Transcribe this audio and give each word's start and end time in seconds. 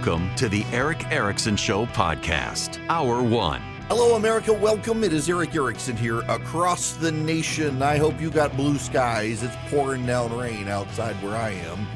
Welcome 0.00 0.32
to 0.36 0.48
the 0.48 0.64
Erick 0.72 1.12
Erickson 1.12 1.56
Show 1.56 1.84
podcast, 1.84 2.82
Hour 2.88 3.22
One. 3.22 3.60
Hello, 3.88 4.16
America. 4.16 4.50
Welcome. 4.50 5.04
It 5.04 5.12
is 5.12 5.28
Erick 5.28 5.54
Erickson 5.54 5.94
here 5.94 6.20
across 6.20 6.94
the 6.94 7.12
nation. 7.12 7.82
I 7.82 7.98
hope 7.98 8.18
you 8.18 8.30
got 8.30 8.56
blue 8.56 8.78
skies. 8.78 9.42
It's 9.42 9.54
pouring 9.68 10.06
down 10.06 10.34
rain 10.34 10.68
outside 10.68 11.22
where 11.22 11.36
I 11.36 11.50
am. 11.50 11.86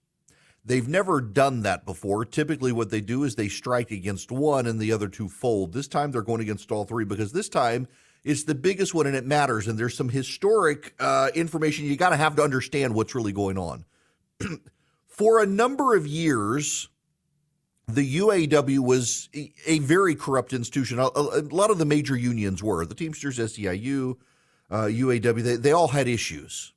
They've 0.65 0.87
never 0.87 1.21
done 1.21 1.61
that 1.61 1.85
before. 1.85 2.25
Typically, 2.25 2.71
what 2.71 2.89
they 2.89 3.01
do 3.01 3.23
is 3.23 3.35
they 3.35 3.47
strike 3.47 3.91
against 3.91 4.31
one 4.31 4.67
and 4.67 4.79
the 4.79 4.91
other 4.91 5.07
two 5.07 5.29
fold. 5.29 5.73
This 5.73 5.87
time, 5.87 6.11
they're 6.11 6.21
going 6.21 6.41
against 6.41 6.71
all 6.71 6.85
three 6.85 7.05
because 7.05 7.31
this 7.31 7.49
time 7.49 7.87
it's 8.23 8.43
the 8.43 8.55
biggest 8.55 8.93
one 8.93 9.07
and 9.07 9.15
it 9.15 9.25
matters. 9.25 9.67
And 9.67 9.79
there's 9.79 9.95
some 9.95 10.09
historic 10.09 10.93
uh, 10.99 11.29
information 11.33 11.85
you 11.85 11.95
got 11.95 12.09
to 12.09 12.17
have 12.17 12.35
to 12.35 12.43
understand 12.43 12.93
what's 12.93 13.15
really 13.15 13.31
going 13.31 13.57
on. 13.57 13.85
For 15.07 15.41
a 15.41 15.45
number 15.45 15.95
of 15.95 16.05
years, 16.05 16.89
the 17.87 18.19
UAW 18.19 18.79
was 18.79 19.29
a 19.65 19.79
very 19.79 20.15
corrupt 20.15 20.53
institution. 20.53 20.99
A, 20.99 21.07
lot 21.09 21.71
of 21.71 21.77
the 21.77 21.85
major 21.85 22.15
unions 22.15 22.61
were 22.61 22.85
the 22.85 22.95
Teamsters, 22.95 23.39
SEIU, 23.39 24.15
uh, 24.69 24.83
UAW. 24.83 25.43
They, 25.43 25.55
they 25.55 25.71
all 25.71 25.87
had 25.87 26.07
issues. 26.07 26.73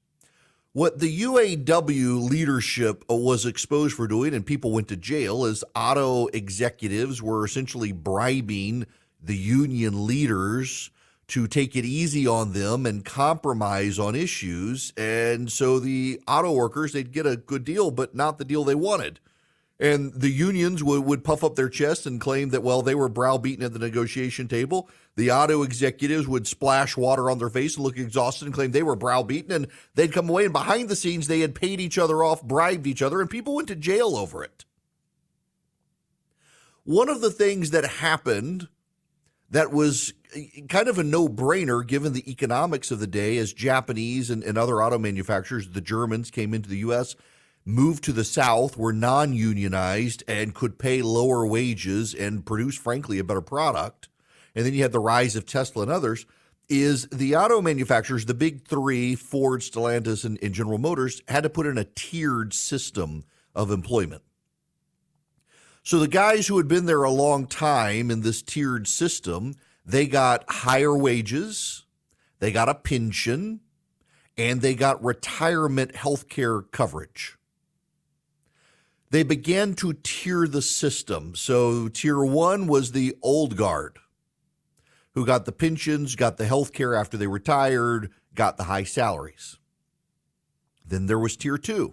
What 0.75 1.01
the 1.01 1.21
UAW 1.21 2.31
leadership 2.31 3.05
was 3.07 3.45
exposed 3.45 3.95
for 3.95 4.09
doing, 4.09 4.33
and 4.33 4.47
people 4.47 4.73
went 4.73 4.89
to 4.89 4.97
jail, 4.97 5.45
is 5.45 5.63
auto 5.77 6.29
executives 6.29 7.21
were 7.21 7.45
essentially 7.45 7.93
bribing 7.93 8.87
the 9.23 9.37
union 9.37 10.07
leaders 10.07 10.89
to 11.29 11.47
take 11.47 11.77
it 11.77 11.85
easy 11.85 12.27
on 12.27 12.55
them 12.55 12.87
and 12.87 13.05
compromise 13.05 13.99
on 13.99 14.15
issues. 14.15 14.95
And 14.97 15.53
so 15.53 15.79
the 15.79 16.23
auto 16.27 16.53
workers, 16.53 16.93
they'd 16.93 17.13
get 17.13 17.27
a 17.27 17.37
good 17.37 17.65
deal, 17.65 17.91
but 17.91 18.15
not 18.15 18.39
the 18.39 18.45
deal 18.47 18.65
they 18.65 18.75
wanted. 18.75 19.21
And 19.83 20.15
the 20.15 20.31
unions 20.31 20.85
would, 20.85 21.01
would 21.07 21.25
puff 21.25 21.43
up 21.43 21.57
their 21.57 21.69
chests 21.69 22.07
and 22.07 22.21
claim 22.21 22.51
that, 22.51 22.63
well, 22.63 22.83
they 22.83 22.95
were 22.95 23.09
browbeaten 23.09 23.65
at 23.65 23.73
the 23.73 23.81
negotiation 23.81 24.47
table. 24.47 24.89
The 25.17 25.33
auto 25.33 25.65
executives 25.65 26.29
would 26.29 26.47
splash 26.47 26.97
water 26.97 27.29
on 27.29 27.39
their 27.39 27.49
face 27.49 27.75
and 27.75 27.85
look 27.85 27.99
exhausted 27.99 28.45
and 28.45 28.55
claim 28.55 28.71
they 28.71 28.85
were 28.85 28.95
browbeaten. 28.95 29.51
And 29.51 29.67
they'd 29.97 30.13
come 30.13 30.29
away, 30.29 30.45
and 30.45 30.53
behind 30.53 30.89
the 30.89 30.95
scenes, 30.95 31.27
they 31.27 31.41
had 31.41 31.57
paid 31.57 31.81
each 31.81 31.99
other 31.99 32.23
off, 32.23 32.45
bribed 32.45 32.87
each 32.87 33.03
other, 33.03 33.21
and 33.21 33.29
people 33.29 33.57
went 33.57 33.67
to 33.69 33.75
jail 33.75 34.15
over 34.15 34.45
it. 34.45 34.65
One 36.85 37.09
of 37.09 37.21
the 37.21 37.33
things 37.33 37.73
that 37.73 37.85
happened 37.85 38.69
that 39.51 39.73
was 39.73 40.15
eh, 40.37 40.61
kind 40.69 40.87
of 40.87 41.01
a 41.01 41.03
no 41.03 41.29
brainer 41.29 41.85
given 41.85 42.13
the 42.13 42.31
economics 42.31 42.93
of 42.93 43.01
the 43.01 43.09
day 43.09 43.37
as 43.37 43.53
Japanese 43.53 44.31
and, 44.31 44.45
and 44.45 44.57
other 44.57 44.81
auto 44.81 44.99
manufacturers, 44.99 45.71
the 45.71 45.81
Germans, 45.81 46.31
came 46.31 46.55
into 46.55 46.69
the 46.69 46.79
U.S 46.79 47.17
moved 47.65 48.05
to 48.05 48.13
the 48.13 48.25
South, 48.25 48.77
were 48.77 48.93
non 48.93 49.33
unionized, 49.33 50.23
and 50.27 50.55
could 50.55 50.79
pay 50.79 51.03
lower 51.03 51.47
wages 51.47 52.15
and 52.15 52.45
produce, 52.45 52.77
frankly, 52.77 53.19
a 53.19 53.25
better 53.25 53.41
product. 53.41 54.09
And 54.55 54.67
then 54.67 54.75
you 54.75 54.83
had 54.83 54.93
the 54.93 55.01
rise 55.01 55.37
of 55.37 55.47
Tesla 55.47 55.83
and 55.83 55.91
others. 55.91 56.27
Is 56.69 57.07
the 57.09 57.37
auto 57.37 57.61
manufacturers, 57.61 58.25
the 58.25 58.35
big 58.35 58.67
three, 58.67 59.15
Ford, 59.15 59.61
Stellantis, 59.61 60.25
and, 60.25 60.39
and 60.43 60.55
General 60.55 60.79
Motors, 60.79 61.21
had 61.29 61.43
to 61.43 61.51
put 61.51 61.67
in 61.67 61.77
a 61.77 61.85
tiered 61.85 62.55
system 62.55 63.25
of 63.55 63.71
employment. 63.71 64.23
So 65.83 65.99
the 65.99 66.09
guys 66.09 66.47
who 66.47 66.57
had 66.57 66.69
been 66.69 66.87
there 66.87 67.03
a 67.03 67.11
long 67.11 67.47
time 67.47 68.11
in 68.11 68.23
this 68.23 68.41
tiered 68.41 68.87
system, 68.87 69.55
they 69.85 70.07
got 70.07 70.45
higher 70.49 70.97
wages, 70.97 71.85
they 72.39 72.53
got 72.53 72.69
a 72.69 72.75
pension, 72.75 73.61
and 74.39 74.63
they 74.63 74.75
got 74.75 75.03
retirement 75.05 75.97
health 75.97 76.29
care 76.29 76.63
coverage 76.63 77.37
they 79.13 79.23
began 79.23 79.75
to 79.75 79.93
tier 79.93 80.49
the 80.49 80.63
system. 80.63 81.35
So, 81.35 81.89
tier 81.89 82.25
one 82.25 82.67
was 82.67 82.93
the 82.93 83.15
old 83.23 83.57
guard 83.57 83.99
who 85.13 85.27
got 85.27 85.45
the 85.45 85.53
pensions, 85.53 86.17
got 86.17 86.39
the 86.39 86.47
health 86.47 86.73
care 86.73 86.95
after 86.95 87.19
they 87.19 87.27
retired, 87.27 88.11
got 88.35 88.57
the 88.57 88.65
high 88.65 88.85
salaries. 88.85 89.59
Then 90.85 91.07
there 91.07 91.19
was 91.19 91.37
tier 91.37 91.59
two. 91.59 91.93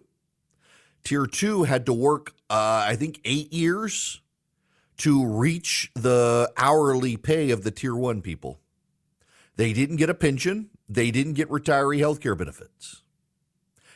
Tier 1.04 1.28
two 1.28 1.64
had 1.64 1.86
to 1.88 1.94
work, 1.94 2.36
uh, 2.50 2.86
I 2.88 2.96
think, 2.96 3.20
eight 3.26 3.52
years 3.52 4.22
to 5.00 5.26
reach 5.26 5.92
the 5.96 6.50
hourly 6.56 7.18
pay 7.18 7.52
of 7.52 7.64
the 7.64 7.72
tier 7.72 7.96
one 7.96 8.22
people. 8.22 8.62
They 9.58 9.74
didn't 9.74 9.98
get 9.98 10.10
a 10.10 10.14
pension, 10.14 10.70
they 10.88 11.12
didn't 11.12 11.34
get 11.34 11.50
retiree 11.50 12.00
health 12.00 12.22
care 12.22 12.36
benefits. 12.36 13.04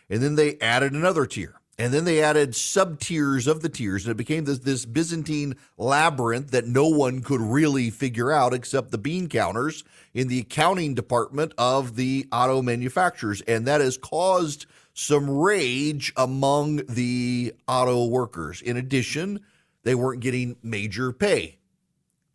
And 0.10 0.22
then 0.22 0.36
they 0.36 0.60
added 0.60 0.92
another 0.92 1.26
tier. 1.26 1.62
And 1.80 1.92
then 1.92 2.06
they 2.06 2.22
added 2.22 2.56
sub 2.56 3.00
tiers 3.00 3.48
of 3.48 3.62
the 3.62 3.70
tiers, 3.70 4.06
and 4.06 4.12
it 4.12 4.18
became 4.18 4.46
this, 4.46 4.60
this 4.60 4.86
Byzantine 4.86 5.56
labyrinth 5.78 6.52
that 6.52 6.68
no 6.68 6.88
one 6.88 7.22
could 7.22 7.42
really 7.42 7.90
figure 7.90 8.32
out 8.32 8.54
except 8.54 8.92
the 8.92 9.00
bean 9.00 9.28
counters 9.28 9.84
in 10.14 10.28
the 10.28 10.40
accounting 10.40 10.94
department 10.94 11.52
of 11.58 11.96
the 11.96 12.28
auto 12.32 12.62
manufacturers. 12.62 13.42
And 13.42 13.66
that 13.66 13.82
has 13.82 13.98
caused 13.98 14.68
some 14.94 15.28
rage 15.30 16.14
among 16.16 16.86
the 16.88 17.54
auto 17.68 18.06
workers. 18.06 18.62
In 18.62 18.78
addition, 18.78 19.40
they 19.82 19.96
weren't 19.96 20.22
getting 20.22 20.58
major 20.62 21.12
pay 21.12 21.58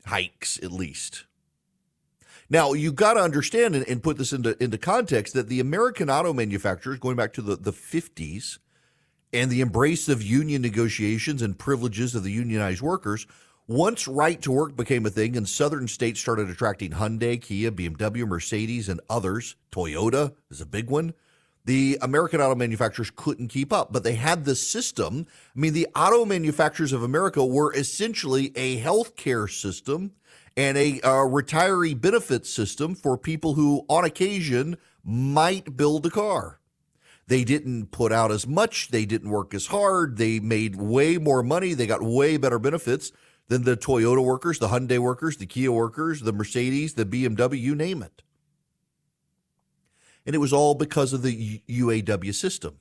hikes, 0.06 0.58
at 0.62 0.72
least. 0.72 1.24
Now, 2.50 2.72
you 2.72 2.92
got 2.92 3.14
to 3.14 3.20
understand 3.20 3.76
and, 3.76 3.86
and, 3.86 4.02
put 4.02 4.16
this 4.16 4.32
into, 4.32 4.60
into 4.62 4.78
context 4.78 5.34
that 5.34 5.48
the 5.48 5.60
American 5.60 6.08
auto 6.08 6.32
manufacturers, 6.32 6.98
going 6.98 7.14
back 7.14 7.34
to 7.34 7.42
the, 7.42 7.56
the 7.56 7.72
50s, 7.72 8.58
and 9.32 9.50
the 9.50 9.60
embrace 9.60 10.08
of 10.08 10.22
union 10.22 10.62
negotiations 10.62 11.42
and 11.42 11.58
privileges 11.58 12.14
of 12.14 12.22
the 12.22 12.32
unionized 12.32 12.80
workers, 12.80 13.26
once 13.66 14.08
right 14.08 14.40
to 14.40 14.50
work 14.50 14.76
became 14.76 15.04
a 15.04 15.10
thing 15.10 15.36
and 15.36 15.48
southern 15.48 15.86
states 15.86 16.20
started 16.20 16.48
attracting 16.48 16.92
Hyundai, 16.92 17.40
Kia, 17.40 17.70
BMW, 17.70 18.26
Mercedes, 18.26 18.88
and 18.88 19.00
others, 19.10 19.56
Toyota 19.70 20.34
is 20.50 20.60
a 20.60 20.66
big 20.66 20.88
one, 20.88 21.12
the 21.68 21.98
American 22.00 22.40
auto 22.40 22.54
manufacturers 22.54 23.12
couldn't 23.14 23.48
keep 23.48 23.74
up. 23.74 23.92
But 23.92 24.02
they 24.02 24.14
had 24.14 24.46
the 24.46 24.54
system. 24.54 25.26
I 25.54 25.60
mean, 25.60 25.74
the 25.74 25.86
auto 25.94 26.24
manufacturers 26.24 26.94
of 26.94 27.02
America 27.02 27.44
were 27.44 27.74
essentially 27.74 28.52
a 28.56 28.78
health 28.78 29.16
care 29.16 29.46
system 29.46 30.12
and 30.56 30.78
a, 30.78 30.98
a 31.00 31.10
retiree 31.28 32.00
benefit 32.00 32.46
system 32.46 32.94
for 32.94 33.18
people 33.18 33.52
who, 33.52 33.84
on 33.88 34.04
occasion, 34.04 34.78
might 35.04 35.76
build 35.76 36.06
a 36.06 36.10
car. 36.10 36.57
They 37.28 37.44
didn't 37.44 37.90
put 37.90 38.10
out 38.10 38.32
as 38.32 38.46
much. 38.46 38.88
They 38.88 39.04
didn't 39.04 39.28
work 39.28 39.52
as 39.52 39.66
hard. 39.66 40.16
They 40.16 40.40
made 40.40 40.76
way 40.76 41.18
more 41.18 41.42
money. 41.42 41.74
They 41.74 41.86
got 41.86 42.02
way 42.02 42.38
better 42.38 42.58
benefits 42.58 43.12
than 43.48 43.64
the 43.64 43.76
Toyota 43.76 44.24
workers, 44.24 44.58
the 44.58 44.68
Hyundai 44.68 44.98
workers, 44.98 45.36
the 45.36 45.44
Kia 45.46 45.70
workers, 45.70 46.22
the 46.22 46.32
Mercedes, 46.32 46.94
the 46.94 47.04
BMW, 47.04 47.60
you 47.60 47.74
name 47.74 48.02
it. 48.02 48.22
And 50.24 50.34
it 50.34 50.38
was 50.38 50.54
all 50.54 50.74
because 50.74 51.12
of 51.12 51.22
the 51.22 51.62
UAW 51.68 52.34
system. 52.34 52.80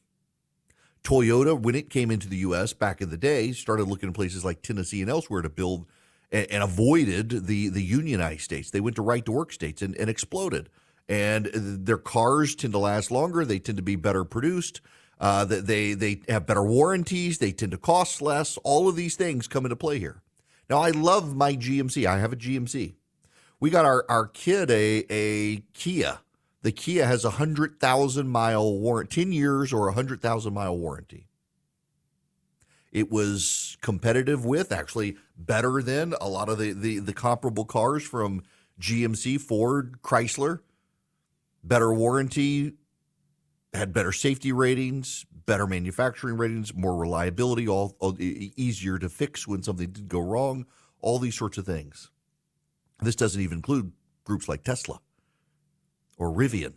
Toyota, 1.04 1.60
when 1.60 1.76
it 1.76 1.90
came 1.90 2.10
into 2.10 2.30
the 2.30 2.38
U.S. 2.38 2.72
back 2.72 3.02
in 3.02 3.10
the 3.10 3.18
day, 3.18 3.52
started 3.52 3.88
looking 3.88 4.10
at 4.10 4.16
places 4.16 4.46
like 4.46 4.62
Tennessee 4.62 5.02
and 5.02 5.10
elsewhere 5.10 5.42
to 5.42 5.50
build 5.50 5.86
and, 6.32 6.50
and 6.50 6.64
avoided 6.64 7.48
the, 7.48 7.68
the 7.68 7.84
unionized 7.84 8.42
states. 8.42 8.72
They 8.72 8.82
went 8.82 8.96
to 8.96 9.02
right 9.02 9.24
to 9.26 9.32
work 9.32 9.52
states 9.52 9.82
and, 9.82 9.96
and 9.98 10.10
exploded 10.10 10.70
and 11.10 11.50
their 11.54 11.98
cars 11.98 12.56
tend 12.56 12.74
to 12.74 12.80
last 12.80 13.12
longer. 13.12 13.46
They 13.46 13.60
tend 13.60 13.78
to 13.78 13.84
be 13.84 13.96
better 13.96 14.24
produced. 14.24 14.82
Uh, 15.20 15.46
they 15.46 15.94
they 15.94 16.22
have 16.28 16.46
better 16.46 16.64
warranties. 16.64 17.40
They 17.40 17.52
tend 17.52 17.72
to 17.72 17.78
cost 17.78 18.22
less. 18.22 18.58
All 18.64 18.88
of 18.88 18.96
these 18.96 19.16
things 19.16 19.48
come 19.48 19.66
into 19.66 19.76
play 19.76 20.00
here. 20.00 20.22
Now, 20.70 20.80
I 20.80 20.92
love 20.92 21.36
my 21.36 21.56
GMC. 21.56 22.06
I 22.06 22.20
have 22.20 22.34
a 22.34 22.38
GMC. 22.38 22.94
We 23.60 23.70
got 23.70 23.86
our 23.86 24.06
our 24.10 24.28
kid 24.28 24.70
a 24.70 25.06
a 25.10 25.58
Kia. 25.74 26.20
The 26.62 26.72
Kia 26.72 27.06
has 27.06 27.24
a 27.24 27.32
hundred 27.32 27.80
thousand 27.80 28.28
mile 28.28 28.78
warranty, 28.78 29.24
ten 29.24 29.32
years 29.32 29.74
or 29.74 29.88
a 29.88 29.94
hundred 29.94 30.22
thousand 30.22 30.54
mile 30.54 30.78
warranty. 30.78 31.28
It 32.92 33.12
was 33.12 33.78
competitive 33.82 34.46
with, 34.46 34.72
actually 34.72 35.18
better 35.38 35.82
than 35.82 36.14
a 36.20 36.28
lot 36.28 36.50
of 36.50 36.58
the, 36.58 36.72
the, 36.72 37.00
the 37.00 37.14
comparable 37.14 37.66
cars 37.66 38.04
from 38.04 38.44
GMC, 38.80 39.40
Ford, 39.42 40.02
Chrysler 40.02 40.62
better 41.64 41.94
warranty, 41.94 42.74
had 43.74 43.94
better 43.94 44.12
safety 44.12 44.52
ratings, 44.52 45.26
better 45.46 45.68
manufacturing 45.68 46.38
ratings, 46.38 46.74
more 46.74 46.96
reliability, 46.96 47.68
all, 47.68 47.96
all 48.00 48.16
easier 48.20 49.00
to 49.00 49.10
fix 49.10 49.48
when 49.48 49.64
something 49.64 49.90
did 49.92 50.08
go 50.08 50.20
wrong, 50.20 50.66
all 51.02 51.20
these 51.20 51.36
sorts 51.36 51.58
of 51.58 51.66
things. 51.66 52.12
This 53.02 53.16
doesn't 53.16 53.42
even 53.42 53.58
include 53.58 53.92
groups 54.24 54.50
like 54.50 54.64
Tesla 54.64 55.00
or 56.18 56.30
Rivian. 56.32 56.74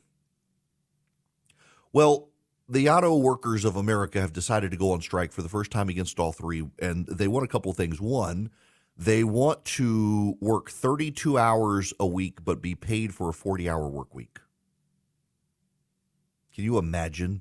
Well, 1.92 2.28
the 2.68 2.88
auto 2.88 3.16
workers 3.16 3.64
of 3.64 3.74
America 3.74 4.20
have 4.20 4.32
decided 4.32 4.70
to 4.70 4.76
go 4.76 4.92
on 4.92 5.00
strike 5.00 5.32
for 5.32 5.42
the 5.42 5.48
first 5.48 5.72
time 5.72 5.88
against 5.88 6.20
all 6.20 6.30
three, 6.30 6.68
and 6.78 7.06
they 7.06 7.26
want 7.26 7.44
a 7.44 7.48
couple 7.48 7.70
of 7.70 7.76
things. 7.76 8.00
One, 8.00 8.50
they 8.96 9.24
want 9.24 9.64
to 9.64 10.36
work 10.40 10.70
32 10.70 11.36
hours 11.36 11.92
a 11.98 12.06
week 12.06 12.44
but 12.44 12.62
be 12.62 12.74
paid 12.74 13.14
for 13.14 13.30
a 13.30 13.32
40 13.32 13.68
hour 13.68 13.88
work 13.88 14.14
week. 14.14 14.38
Can 16.60 16.66
you 16.66 16.76
imagine? 16.76 17.40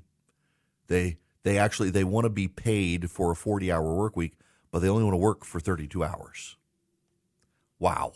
They 0.86 1.18
they 1.42 1.58
actually 1.58 1.90
they 1.90 2.04
want 2.04 2.24
to 2.24 2.30
be 2.30 2.48
paid 2.48 3.10
for 3.10 3.30
a 3.30 3.36
40 3.36 3.70
hour 3.70 3.94
work 3.94 4.16
week, 4.16 4.38
but 4.70 4.78
they 4.78 4.88
only 4.88 5.04
want 5.04 5.12
to 5.12 5.18
work 5.18 5.44
for 5.44 5.60
32 5.60 6.02
hours. 6.02 6.56
Wow. 7.78 8.14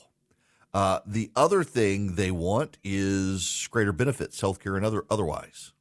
Uh, 0.72 1.00
the 1.04 1.30
other 1.36 1.62
thing 1.62 2.14
they 2.14 2.30
want 2.30 2.78
is 2.82 3.68
greater 3.70 3.92
benefits, 3.92 4.40
healthcare 4.40 4.78
and 4.78 4.86
other 4.86 5.04
otherwise. 5.10 5.72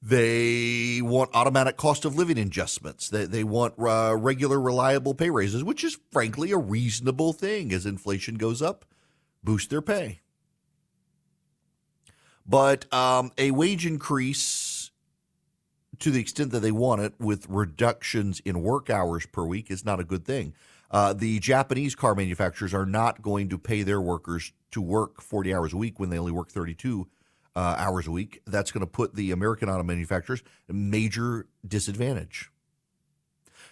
They 0.00 1.00
want 1.02 1.30
automatic 1.34 1.76
cost 1.76 2.04
of 2.04 2.14
living 2.14 2.38
adjustments. 2.38 3.08
They, 3.08 3.24
they 3.24 3.42
want 3.42 3.74
uh, 3.80 4.14
regular, 4.16 4.60
reliable 4.60 5.16
pay 5.16 5.30
raises, 5.30 5.64
which 5.64 5.82
is 5.82 5.98
frankly 6.12 6.52
a 6.52 6.56
reasonable 6.56 7.32
thing 7.32 7.72
as 7.72 7.84
inflation 7.84 8.36
goes 8.36 8.62
up, 8.62 8.84
boost 9.42 9.70
their 9.70 9.82
pay. 9.82 10.20
But 12.48 12.92
um, 12.92 13.32
a 13.36 13.50
wage 13.50 13.86
increase 13.86 14.90
to 15.98 16.10
the 16.10 16.20
extent 16.20 16.52
that 16.52 16.60
they 16.60 16.72
want 16.72 17.00
it 17.00 17.14
with 17.18 17.46
reductions 17.48 18.40
in 18.44 18.62
work 18.62 18.90
hours 18.90 19.26
per 19.26 19.44
week 19.44 19.70
is 19.70 19.84
not 19.84 20.00
a 20.00 20.04
good 20.04 20.24
thing. 20.24 20.54
Uh, 20.90 21.12
the 21.12 21.38
Japanese 21.40 21.94
car 21.94 22.14
manufacturers 22.14 22.72
are 22.72 22.86
not 22.86 23.22
going 23.22 23.48
to 23.48 23.58
pay 23.58 23.82
their 23.82 24.00
workers 24.00 24.52
to 24.70 24.80
work 24.80 25.20
40 25.20 25.54
hours 25.54 25.72
a 25.72 25.76
week 25.76 25.98
when 25.98 26.10
they 26.10 26.18
only 26.18 26.32
work 26.32 26.50
32 26.50 27.08
uh, 27.56 27.74
hours 27.78 28.06
a 28.06 28.10
week. 28.10 28.42
That's 28.46 28.70
going 28.70 28.82
to 28.82 28.90
put 28.90 29.14
the 29.14 29.32
American 29.32 29.68
auto 29.68 29.82
manufacturers 29.82 30.42
major 30.68 31.46
disadvantage. 31.66 32.50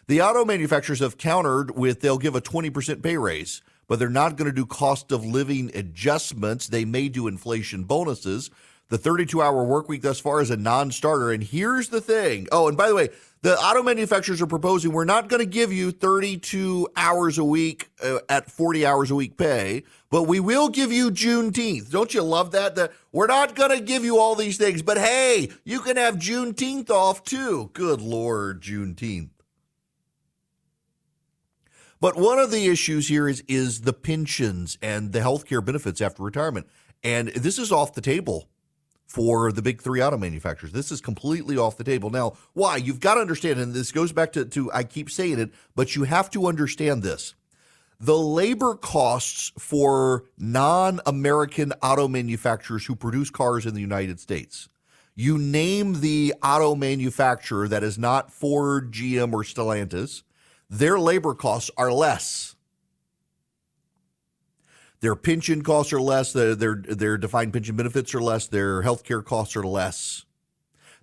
The 0.06 0.20
auto 0.20 0.44
manufacturers 0.44 1.00
have 1.00 1.16
countered 1.16 1.76
with 1.76 2.00
they'll 2.00 2.18
give 2.18 2.34
a 2.34 2.40
20% 2.40 3.02
pay 3.02 3.16
raise, 3.16 3.62
but 3.86 3.98
they're 3.98 4.08
not 4.08 4.36
going 4.36 4.50
to 4.50 4.54
do 4.54 4.66
cost 4.66 5.12
of 5.12 5.24
living 5.24 5.70
adjustments. 5.74 6.68
They 6.68 6.84
may 6.84 7.08
do 7.08 7.26
inflation 7.26 7.84
bonuses. 7.84 8.50
The 8.88 8.98
32 8.98 9.40
hour 9.40 9.64
work 9.64 9.88
week 9.88 10.02
thus 10.02 10.20
far 10.20 10.40
is 10.40 10.50
a 10.50 10.56
non 10.56 10.90
starter. 10.90 11.32
And 11.32 11.42
here's 11.42 11.88
the 11.88 12.00
thing. 12.00 12.46
Oh, 12.52 12.68
and 12.68 12.76
by 12.76 12.88
the 12.88 12.94
way, 12.94 13.08
the 13.44 13.58
auto 13.58 13.82
manufacturers 13.82 14.40
are 14.40 14.46
proposing 14.46 14.92
we're 14.92 15.04
not 15.04 15.28
going 15.28 15.40
to 15.40 15.46
give 15.46 15.70
you 15.70 15.90
32 15.90 16.88
hours 16.96 17.36
a 17.36 17.44
week 17.44 17.90
uh, 18.02 18.20
at 18.28 18.50
40 18.50 18.86
hours 18.86 19.10
a 19.10 19.14
week 19.14 19.36
pay, 19.36 19.84
but 20.10 20.22
we 20.22 20.40
will 20.40 20.70
give 20.70 20.90
you 20.90 21.10
Juneteenth. 21.10 21.90
Don't 21.90 22.14
you 22.14 22.22
love 22.22 22.52
that? 22.52 22.74
That 22.76 22.92
we're 23.12 23.26
not 23.26 23.54
going 23.54 23.76
to 23.76 23.84
give 23.84 24.02
you 24.02 24.18
all 24.18 24.34
these 24.34 24.56
things, 24.56 24.80
but 24.80 24.96
hey, 24.96 25.50
you 25.62 25.80
can 25.80 25.98
have 25.98 26.16
Juneteenth 26.16 26.88
off 26.88 27.22
too. 27.22 27.70
Good 27.74 28.00
Lord, 28.00 28.62
Juneteenth. 28.62 29.28
But 32.04 32.16
one 32.16 32.38
of 32.38 32.50
the 32.50 32.66
issues 32.66 33.08
here 33.08 33.26
is 33.26 33.42
is 33.48 33.80
the 33.80 33.94
pensions 33.94 34.76
and 34.82 35.14
the 35.14 35.22
health 35.22 35.46
care 35.46 35.62
benefits 35.62 36.02
after 36.02 36.22
retirement. 36.22 36.66
And 37.02 37.28
this 37.28 37.58
is 37.58 37.72
off 37.72 37.94
the 37.94 38.02
table 38.02 38.50
for 39.06 39.50
the 39.50 39.62
big 39.62 39.80
three 39.80 40.02
auto 40.02 40.18
manufacturers. 40.18 40.72
This 40.72 40.92
is 40.92 41.00
completely 41.00 41.56
off 41.56 41.78
the 41.78 41.82
table. 41.82 42.10
Now, 42.10 42.34
why? 42.52 42.76
You've 42.76 43.00
got 43.00 43.14
to 43.14 43.22
understand, 43.22 43.58
and 43.58 43.72
this 43.72 43.90
goes 43.90 44.12
back 44.12 44.32
to, 44.32 44.44
to 44.44 44.70
I 44.70 44.84
keep 44.84 45.08
saying 45.08 45.38
it, 45.38 45.54
but 45.74 45.96
you 45.96 46.04
have 46.04 46.28
to 46.32 46.46
understand 46.46 47.02
this. 47.02 47.34
The 47.98 48.18
labor 48.18 48.74
costs 48.74 49.52
for 49.58 50.24
non 50.36 51.00
American 51.06 51.72
auto 51.82 52.06
manufacturers 52.06 52.84
who 52.84 52.96
produce 52.96 53.30
cars 53.30 53.64
in 53.64 53.72
the 53.72 53.80
United 53.80 54.20
States. 54.20 54.68
You 55.14 55.38
name 55.38 56.02
the 56.02 56.34
auto 56.42 56.74
manufacturer 56.74 57.66
that 57.68 57.82
is 57.82 57.96
not 57.96 58.30
Ford, 58.30 58.92
GM, 58.92 59.32
or 59.32 59.42
Stellantis, 59.42 60.22
their 60.68 60.98
labor 60.98 61.34
costs 61.34 61.70
are 61.76 61.92
less 61.92 62.54
their 65.04 65.14
pension 65.14 65.60
costs 65.60 65.92
are 65.92 66.00
less, 66.00 66.32
their, 66.32 66.54
their, 66.54 66.76
their 66.76 67.18
defined 67.18 67.52
pension 67.52 67.76
benefits 67.76 68.14
are 68.14 68.22
less, 68.22 68.46
their 68.46 68.80
health 68.80 69.04
care 69.04 69.20
costs 69.20 69.54
are 69.54 69.62
less, 69.62 70.24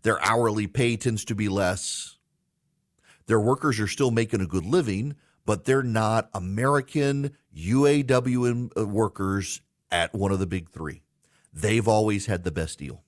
their 0.02 0.20
hourly 0.26 0.66
pay 0.66 0.98
tends 0.98 1.24
to 1.26 1.36
be 1.36 1.48
less. 1.48 2.18
Their 3.28 3.40
workers 3.40 3.80
are 3.80 3.86
still 3.86 4.10
making 4.10 4.42
a 4.42 4.48
good 4.48 4.66
living, 4.66 5.18
but 5.46 5.66
they're 5.66 5.84
not 5.84 6.32
American 6.34 7.38
UAW 7.56 8.88
workers 8.88 9.62
at 9.92 10.16
one 10.16 10.32
of 10.32 10.40
the 10.40 10.48
big 10.48 10.72
three. 10.72 11.04
They've 11.54 11.88
always 11.88 12.26
had 12.26 12.44
the 12.44 12.50
best 12.50 12.80
deal. 12.80 13.04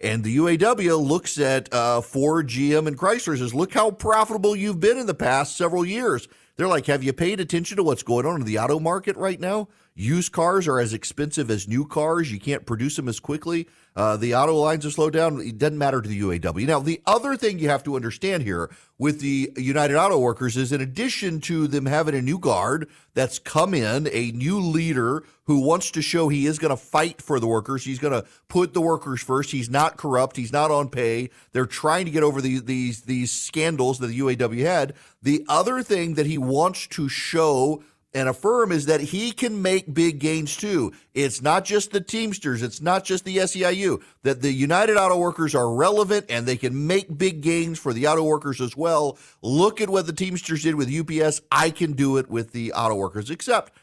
And 0.00 0.22
the 0.22 0.36
UAW 0.36 1.02
looks 1.06 1.38
at 1.38 1.72
uh, 1.72 2.00
Ford, 2.02 2.48
GM, 2.48 2.86
and 2.86 2.98
Chrysler 2.98 3.38
says, 3.38 3.54
look 3.54 3.72
how 3.72 3.90
profitable 3.90 4.54
you've 4.54 4.80
been 4.80 4.98
in 4.98 5.06
the 5.06 5.14
past 5.14 5.56
several 5.56 5.86
years. 5.86 6.28
They're 6.56 6.68
like, 6.68 6.86
have 6.86 7.02
you 7.02 7.12
paid 7.12 7.40
attention 7.40 7.76
to 7.76 7.82
what's 7.82 8.02
going 8.02 8.26
on 8.26 8.40
in 8.40 8.46
the 8.46 8.58
auto 8.58 8.78
market 8.78 9.16
right 9.16 9.40
now? 9.40 9.68
Used 9.98 10.30
cars 10.30 10.68
are 10.68 10.78
as 10.78 10.92
expensive 10.92 11.50
as 11.50 11.66
new 11.66 11.86
cars. 11.86 12.30
You 12.30 12.38
can't 12.38 12.66
produce 12.66 12.96
them 12.96 13.08
as 13.08 13.18
quickly. 13.18 13.66
Uh, 13.96 14.18
the 14.18 14.34
auto 14.34 14.54
lines 14.54 14.84
are 14.84 14.90
slowed 14.90 15.14
down. 15.14 15.40
It 15.40 15.56
doesn't 15.56 15.78
matter 15.78 16.02
to 16.02 16.08
the 16.08 16.20
UAW. 16.20 16.66
Now, 16.66 16.80
the 16.80 17.00
other 17.06 17.34
thing 17.34 17.58
you 17.58 17.70
have 17.70 17.82
to 17.84 17.96
understand 17.96 18.42
here 18.42 18.68
with 18.98 19.20
the 19.20 19.50
United 19.56 19.96
Auto 19.96 20.18
Workers 20.18 20.58
is 20.58 20.70
in 20.70 20.82
addition 20.82 21.40
to 21.42 21.66
them 21.66 21.86
having 21.86 22.14
a 22.14 22.20
new 22.20 22.38
guard 22.38 22.90
that's 23.14 23.38
come 23.38 23.72
in, 23.72 24.06
a 24.12 24.32
new 24.32 24.60
leader 24.60 25.24
who 25.44 25.60
wants 25.60 25.90
to 25.92 26.02
show 26.02 26.28
he 26.28 26.44
is 26.44 26.58
going 26.58 26.72
to 26.72 26.76
fight 26.76 27.22
for 27.22 27.40
the 27.40 27.46
workers. 27.46 27.86
He's 27.86 27.98
going 27.98 28.12
to 28.12 28.28
put 28.48 28.74
the 28.74 28.82
workers 28.82 29.22
first. 29.22 29.50
He's 29.50 29.70
not 29.70 29.96
corrupt. 29.96 30.36
He's 30.36 30.52
not 30.52 30.70
on 30.70 30.90
pay. 30.90 31.30
They're 31.52 31.64
trying 31.64 32.04
to 32.04 32.10
get 32.10 32.22
over 32.22 32.42
the, 32.42 32.60
these, 32.60 33.02
these 33.02 33.32
scandals 33.32 33.98
that 34.00 34.08
the 34.08 34.20
UAW 34.20 34.60
had. 34.60 34.92
The 35.22 35.46
other 35.48 35.82
thing 35.82 36.14
that 36.14 36.26
he 36.26 36.36
wants 36.36 36.86
to 36.88 37.08
show 37.08 37.82
and 38.16 38.30
affirm 38.30 38.72
is 38.72 38.86
that 38.86 39.02
he 39.02 39.30
can 39.30 39.60
make 39.60 39.92
big 39.92 40.18
gains 40.18 40.56
too. 40.56 40.90
It's 41.12 41.42
not 41.42 41.66
just 41.66 41.90
the 41.90 42.00
Teamsters, 42.00 42.62
it's 42.62 42.80
not 42.80 43.04
just 43.04 43.26
the 43.26 43.36
SEIU, 43.36 44.02
that 44.22 44.40
the 44.40 44.50
United 44.50 44.96
Auto 44.96 45.18
Workers 45.18 45.54
are 45.54 45.70
relevant 45.70 46.24
and 46.30 46.46
they 46.46 46.56
can 46.56 46.86
make 46.86 47.18
big 47.18 47.42
gains 47.42 47.78
for 47.78 47.92
the 47.92 48.06
auto 48.06 48.24
workers 48.24 48.58
as 48.58 48.74
well. 48.74 49.18
Look 49.42 49.82
at 49.82 49.90
what 49.90 50.06
the 50.06 50.14
Teamsters 50.14 50.62
did 50.62 50.76
with 50.76 50.90
UPS. 50.90 51.42
I 51.52 51.68
can 51.68 51.92
do 51.92 52.16
it 52.16 52.30
with 52.30 52.52
the 52.52 52.72
auto 52.72 52.94
workers, 52.94 53.28
except 53.28 53.74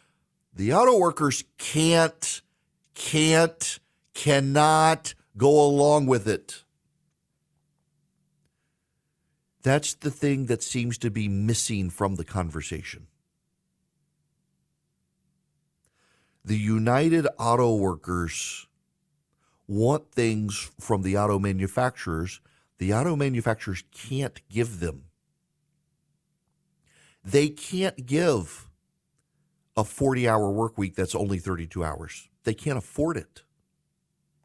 the 0.51 0.73
auto 0.73 0.97
workers 0.97 1.43
can't, 1.59 2.41
can't, 2.95 3.79
cannot 4.15 5.13
go 5.37 5.63
along 5.63 6.07
with 6.07 6.27
it. 6.27 6.63
That's 9.61 9.93
the 9.93 10.11
thing 10.11 10.47
that 10.47 10.63
seems 10.63 10.97
to 10.97 11.11
be 11.11 11.27
missing 11.27 11.91
from 11.91 12.15
the 12.15 12.25
conversation. 12.25 13.05
The 16.45 16.57
United 16.57 17.27
Auto 17.39 17.75
Workers 17.75 18.67
want 19.67 20.11
things 20.11 20.71
from 20.79 21.01
the 21.01 21.17
auto 21.17 21.39
manufacturers 21.39 22.41
the 22.83 22.93
auto 22.93 23.15
manufacturers 23.15 23.83
can't 23.93 24.41
give 24.49 24.81
them. 24.81 25.05
They 27.23 27.47
can't 27.47 28.05
give 28.05 28.69
a 29.77 29.85
40 29.85 30.27
hour 30.27 30.51
work 30.51 30.77
week 30.77 30.93
that's 30.95 31.15
only 31.15 31.37
32 31.37 31.81
hours. 31.81 32.27
They 32.43 32.53
can't 32.53 32.77
afford 32.77 33.15
it. 33.15 33.43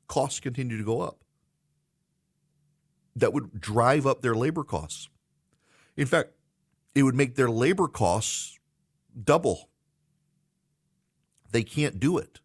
Costs 0.07 0.41
continue 0.41 0.79
to 0.79 0.85
go 0.85 1.01
up. 1.01 1.19
That 3.17 3.33
would 3.33 3.61
drive 3.61 4.07
up 4.07 4.23
their 4.23 4.37
labor 4.37 4.63
costs. 4.63 5.09
In 5.97 6.07
fact, 6.07 6.31
it 6.95 7.03
would 7.03 7.17
make 7.17 7.35
their 7.35 7.51
labor 7.51 7.89
costs 7.89 8.59
double 9.25 9.69
they 11.51 11.63
can't 11.63 11.99
do 11.99 12.19
it. 12.19 12.41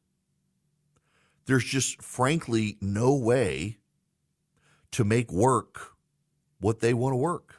There's 1.45 1.65
just 1.65 2.01
frankly 2.01 2.77
no 2.81 3.13
way 3.13 3.77
to 4.91 5.03
make 5.03 5.31
work 5.31 5.93
what 6.59 6.79
they 6.79 6.93
want 6.93 7.13
to 7.13 7.17
work. 7.17 7.55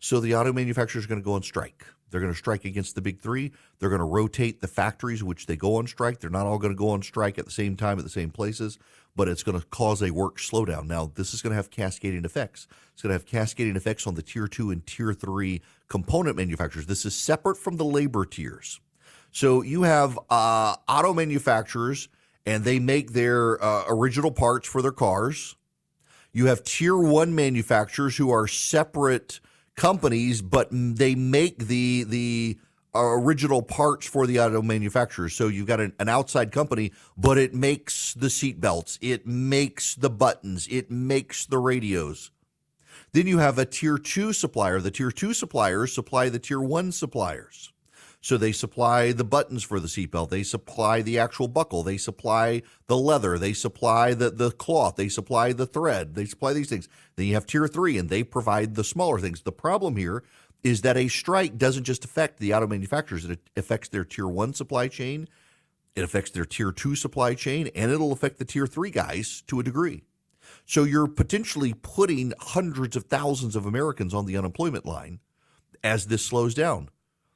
So 0.00 0.18
the 0.18 0.34
auto 0.34 0.52
manufacturers 0.52 1.04
are 1.04 1.08
going 1.08 1.20
to 1.20 1.24
go 1.24 1.34
on 1.34 1.42
strike. 1.42 1.86
They're 2.10 2.20
going 2.20 2.32
to 2.32 2.38
strike 2.38 2.64
against 2.64 2.94
the 2.94 3.00
big 3.00 3.20
three. 3.20 3.52
They're 3.78 3.88
going 3.88 4.00
to 4.00 4.04
rotate 4.04 4.60
the 4.60 4.68
factories 4.68 5.22
which 5.22 5.46
they 5.46 5.56
go 5.56 5.76
on 5.76 5.86
strike. 5.86 6.18
They're 6.18 6.28
not 6.28 6.44
all 6.46 6.58
going 6.58 6.72
to 6.72 6.78
go 6.78 6.90
on 6.90 7.02
strike 7.02 7.38
at 7.38 7.46
the 7.46 7.50
same 7.52 7.76
time 7.76 7.98
at 7.98 8.04
the 8.04 8.10
same 8.10 8.30
places, 8.30 8.78
but 9.16 9.28
it's 9.28 9.42
going 9.42 9.58
to 9.58 9.66
cause 9.68 10.02
a 10.02 10.10
work 10.10 10.38
slowdown. 10.38 10.86
Now, 10.86 11.10
this 11.14 11.32
is 11.32 11.40
going 11.40 11.52
to 11.52 11.56
have 11.56 11.70
cascading 11.70 12.24
effects. 12.24 12.66
It's 12.92 13.02
going 13.02 13.10
to 13.10 13.14
have 13.14 13.24
cascading 13.24 13.76
effects 13.76 14.06
on 14.06 14.14
the 14.14 14.22
tier 14.22 14.46
two 14.46 14.70
and 14.70 14.86
tier 14.86 15.14
three 15.14 15.62
component 15.88 16.36
manufacturers. 16.36 16.86
This 16.86 17.06
is 17.06 17.14
separate 17.14 17.56
from 17.56 17.76
the 17.76 17.84
labor 17.84 18.26
tiers. 18.26 18.80
So 19.32 19.62
you 19.62 19.82
have 19.82 20.18
uh, 20.30 20.76
auto 20.86 21.14
manufacturers 21.14 22.08
and 22.44 22.64
they 22.64 22.78
make 22.78 23.12
their 23.12 23.62
uh, 23.62 23.84
original 23.88 24.30
parts 24.30 24.68
for 24.68 24.82
their 24.82 24.92
cars. 24.92 25.56
You 26.32 26.46
have 26.46 26.62
tier 26.64 26.96
one 26.96 27.34
manufacturers 27.34 28.16
who 28.16 28.30
are 28.30 28.46
separate 28.46 29.40
companies, 29.74 30.42
but 30.42 30.68
they 30.70 31.14
make 31.14 31.66
the 31.66 32.04
the 32.04 32.58
original 32.94 33.62
parts 33.62 34.06
for 34.06 34.26
the 34.26 34.38
auto 34.38 34.60
manufacturers. 34.60 35.34
So 35.34 35.48
you've 35.48 35.66
got 35.66 35.80
an, 35.80 35.94
an 35.98 36.10
outside 36.10 36.52
company, 36.52 36.92
but 37.16 37.38
it 37.38 37.54
makes 37.54 38.12
the 38.12 38.28
seat 38.28 38.60
belts, 38.60 38.98
it 39.00 39.26
makes 39.26 39.94
the 39.94 40.10
buttons, 40.10 40.68
it 40.70 40.90
makes 40.90 41.46
the 41.46 41.58
radios. 41.58 42.30
Then 43.12 43.26
you 43.26 43.38
have 43.38 43.58
a 43.58 43.64
tier 43.64 43.98
two 43.98 44.32
supplier. 44.32 44.80
The 44.80 44.90
tier 44.90 45.10
two 45.10 45.32
suppliers 45.32 45.94
supply 45.94 46.28
the 46.28 46.38
tier 46.38 46.60
one 46.60 46.92
suppliers. 46.92 47.72
So 48.22 48.38
they 48.38 48.52
supply 48.52 49.10
the 49.10 49.24
buttons 49.24 49.64
for 49.64 49.80
the 49.80 49.88
seatbelt. 49.88 50.30
They 50.30 50.44
supply 50.44 51.02
the 51.02 51.18
actual 51.18 51.48
buckle. 51.48 51.82
They 51.82 51.96
supply 51.96 52.62
the 52.86 52.96
leather. 52.96 53.36
They 53.36 53.52
supply 53.52 54.14
the, 54.14 54.30
the 54.30 54.52
cloth. 54.52 54.94
They 54.94 55.08
supply 55.08 55.52
the 55.52 55.66
thread. 55.66 56.14
They 56.14 56.24
supply 56.24 56.52
these 56.52 56.68
things. 56.68 56.88
Then 57.16 57.26
you 57.26 57.34
have 57.34 57.46
tier 57.46 57.66
three, 57.66 57.98
and 57.98 58.08
they 58.08 58.22
provide 58.22 58.76
the 58.76 58.84
smaller 58.84 59.18
things. 59.18 59.42
The 59.42 59.50
problem 59.50 59.96
here 59.96 60.22
is 60.62 60.82
that 60.82 60.96
a 60.96 61.08
strike 61.08 61.58
doesn't 61.58 61.82
just 61.82 62.04
affect 62.04 62.38
the 62.38 62.54
auto 62.54 62.68
manufacturers, 62.68 63.24
it 63.24 63.40
affects 63.56 63.88
their 63.88 64.04
tier 64.04 64.28
one 64.28 64.54
supply 64.54 64.86
chain, 64.86 65.28
it 65.96 66.04
affects 66.04 66.30
their 66.30 66.44
tier 66.44 66.70
two 66.70 66.94
supply 66.94 67.34
chain, 67.34 67.68
and 67.74 67.90
it'll 67.90 68.12
affect 68.12 68.38
the 68.38 68.44
tier 68.44 68.68
three 68.68 68.90
guys 68.90 69.42
to 69.48 69.58
a 69.58 69.64
degree. 69.64 70.04
So 70.64 70.84
you're 70.84 71.08
potentially 71.08 71.74
putting 71.74 72.32
hundreds 72.38 72.94
of 72.94 73.04
thousands 73.04 73.56
of 73.56 73.66
Americans 73.66 74.14
on 74.14 74.26
the 74.26 74.36
unemployment 74.36 74.86
line 74.86 75.18
as 75.82 76.06
this 76.06 76.24
slows 76.24 76.54
down. 76.54 76.88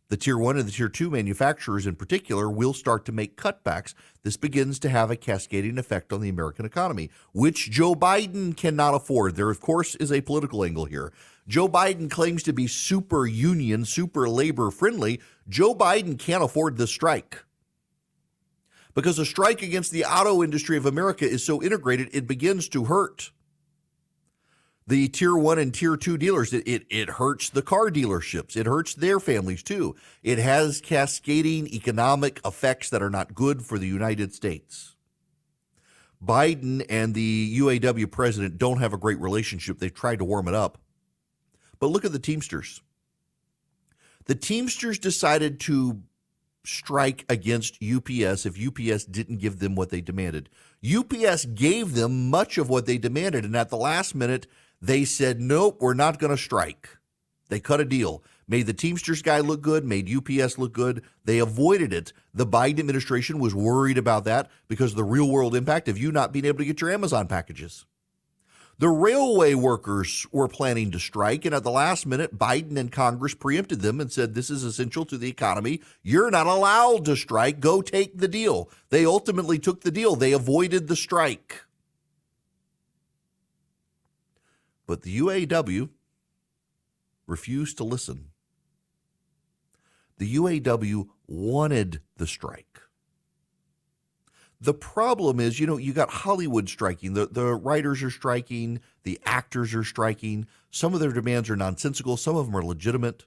The 0.09 0.17
tier 0.17 0.39
one 0.39 0.57
and 0.57 0.69
the 0.69 0.73
tier 0.73 0.89
two 0.89 1.11
manufacturers 1.11 1.85
in 1.85 1.97
particular 1.97 2.49
will 2.49 2.73
start 2.73 3.05
to 3.07 3.13
make 3.13 3.37
cutbacks. 3.37 3.93
This 4.23 4.37
begins 4.37 4.79
to 4.81 4.89
have 4.89 5.11
a 5.11 5.17
cascading 5.17 5.79
effect 5.79 6.13
on 6.13 6.21
the 6.21 6.29
American 6.29 6.65
economy, 6.65 7.11
which 7.33 7.73
Joe 7.73 7.97
Biden 7.97 8.57
cannot 8.57 8.95
afford. 8.95 9.35
There, 9.35 9.51
of 9.51 9.61
course, 9.61 9.97
is 9.97 10.13
a 10.13 10.21
political 10.21 10.63
angle 10.63 10.85
here. 10.85 11.13
Joe 11.49 11.69
Biden 11.69 12.09
claims 12.09 12.45
to 12.45 12.53
be 12.53 12.69
super 12.69 13.27
union, 13.27 13.85
super 13.85 14.29
labor 14.29 14.71
friendly. 14.71 15.21
Joe 15.49 15.75
Biden 15.75 16.17
can't 16.17 16.45
afford 16.45 16.77
the 16.77 16.87
strike. 16.87 17.45
Because 18.95 19.19
a 19.19 19.27
strike 19.27 19.61
against 19.61 19.91
the 19.91 20.05
auto 20.05 20.43
industry 20.43 20.77
of 20.77 20.87
America 20.87 21.29
is 21.29 21.45
so 21.45 21.61
integrated, 21.61 22.11
it 22.13 22.29
begins 22.29 22.69
to 22.69 22.85
hurt 22.85 23.33
the 24.87 25.09
tier 25.09 25.37
one 25.37 25.59
and 25.59 25.75
tier 25.75 25.97
two 25.97 26.17
dealers. 26.17 26.53
It, 26.53 26.67
it, 26.67 26.87
it 26.91 27.11
hurts 27.11 27.51
the 27.51 27.63
car 27.63 27.91
dealerships. 27.91 28.57
It 28.57 28.67
hurts 28.67 28.95
their 28.95 29.19
families 29.19 29.63
too. 29.63 29.97
It 30.23 30.39
has 30.39 30.81
cascading 30.81 31.69
economic 31.69 32.41
effects 32.45 32.91
that 32.91 33.03
are 33.03 33.11
not 33.11 33.35
good 33.35 33.63
for 33.63 33.79
the 33.79 33.89
United 33.89 34.33
States. 34.33 34.95
Biden 36.25 36.85
and 36.89 37.15
the 37.15 37.59
UAW 37.59 38.11
president 38.11 38.59
don't 38.59 38.79
have 38.79 38.93
a 38.93 38.99
great 38.99 39.21
relationship. 39.21 39.79
They've 39.79 39.93
tried 39.93 40.21
to 40.21 40.25
warm 40.25 40.49
it 40.49 40.55
up. 40.55 40.79
But 41.79 41.89
look 41.89 42.05
at 42.05 42.13
the 42.13 42.19
Teamsters. 42.19 42.81
The 44.25 44.35
Teamsters 44.35 44.99
decided 44.99 45.61
to 45.61 46.03
strike 46.65 47.25
against 47.29 47.79
UPS 47.83 48.47
if 48.47 48.59
UPS 48.61 49.05
didn't 49.05 49.39
give 49.39 49.59
them 49.59 49.75
what 49.75 49.91
they 49.91 50.01
demanded. 50.01 50.49
UPS 50.85 51.45
gave 51.47 51.95
them 51.95 52.31
much 52.31 52.59
of 52.59 52.69
what 52.69 52.87
they 52.87 52.99
demanded, 52.99 53.45
and 53.45 53.57
at 53.57 53.69
the 53.69 53.77
last 53.77 54.15
minute, 54.15 54.47
they 54.87 55.05
said, 55.05 55.41
nope, 55.41 55.79
we're 55.81 55.95
not 55.95 56.19
going 56.19 56.31
to 56.31 56.37
strike. 56.37 56.89
They 57.49 57.61
cut 57.61 57.81
a 57.81 57.85
deal, 57.85 58.23
made 58.49 58.67
the 58.67 58.73
Teamsters 58.73 59.23
guy 59.23 59.41
look 59.41 59.61
good, 59.61 59.85
made 59.85 60.11
UPS 60.11 60.59
look 60.59 60.73
good. 60.73 61.03
They 61.25 61.39
avoided 61.39 61.93
it. 61.93 62.13
The 62.35 62.47
Biden 62.47 62.81
administration 62.81 63.39
was 63.39 63.55
worried 63.55 63.99
about 63.99 64.25
that 64.25 64.51
because 64.69 64.93
of 64.93 64.97
the 64.97 65.05
real 65.05 65.31
world 65.31 65.55
impact 65.55 65.89
of 65.89 65.99
you 65.99 66.11
not 66.11 66.33
being 66.33 66.45
able 66.45 66.59
to 66.59 66.65
get 66.65 66.81
your 66.81 66.91
Amazon 66.91 67.29
packages. 67.29 67.85
The 68.79 68.89
railway 68.91 69.55
workers 69.55 70.27
were 70.33 70.49
planning 70.49 70.91
to 70.91 70.99
strike, 70.99 71.47
and 71.47 71.55
at 71.55 71.63
the 71.63 71.71
last 71.71 72.05
minute, 72.05 72.37
Biden 72.37 72.77
and 72.77 72.93
Congress 72.93 73.33
preempted 73.33 73.81
them 73.81 74.03
and 74.03 74.13
said, 74.13 74.35
This 74.35 74.51
is 74.51 74.65
essential 74.65 75.07
to 75.07 75.17
the 75.17 75.31
economy. 75.31 75.81
You're 76.03 76.31
not 76.31 76.47
allowed 76.47 77.07
to 77.07 77.17
strike. 77.17 77.59
Go 77.59 77.81
take 77.81 78.19
the 78.19 78.29
deal. 78.29 78.69
They 78.91 79.07
ultimately 79.07 79.59
took 79.59 79.81
the 79.81 79.91
deal, 79.91 80.15
they 80.15 80.33
avoided 80.33 80.89
the 80.89 80.97
strike. 80.97 81.63
But 84.87 85.03
the 85.03 85.19
UAW 85.19 85.91
refused 87.27 87.77
to 87.79 87.85
listen. 87.85 88.31
The 90.19 90.37
UAW 90.37 91.09
wanted 91.27 92.01
the 92.17 92.27
strike. 92.27 92.81
The 94.61 94.75
problem 94.75 95.39
is, 95.39 95.61
you 95.61 95.67
know, 95.67 95.77
you 95.77 95.93
got 95.93 96.09
Hollywood 96.09 96.69
striking. 96.69 97.13
The 97.13 97.27
the 97.27 97.55
writers 97.55 98.03
are 98.03 98.11
striking, 98.11 98.81
the 99.03 99.21
actors 99.27 99.75
are 99.75 99.85
striking. 99.85 100.47
Some 100.71 100.95
of 100.95 101.01
their 101.01 101.13
demands 101.13 101.51
are 101.51 101.57
nonsensical, 101.57 102.17
some 102.17 102.37
of 102.37 102.47
them 102.47 102.57
are 102.57 102.65
legitimate. 102.65 103.27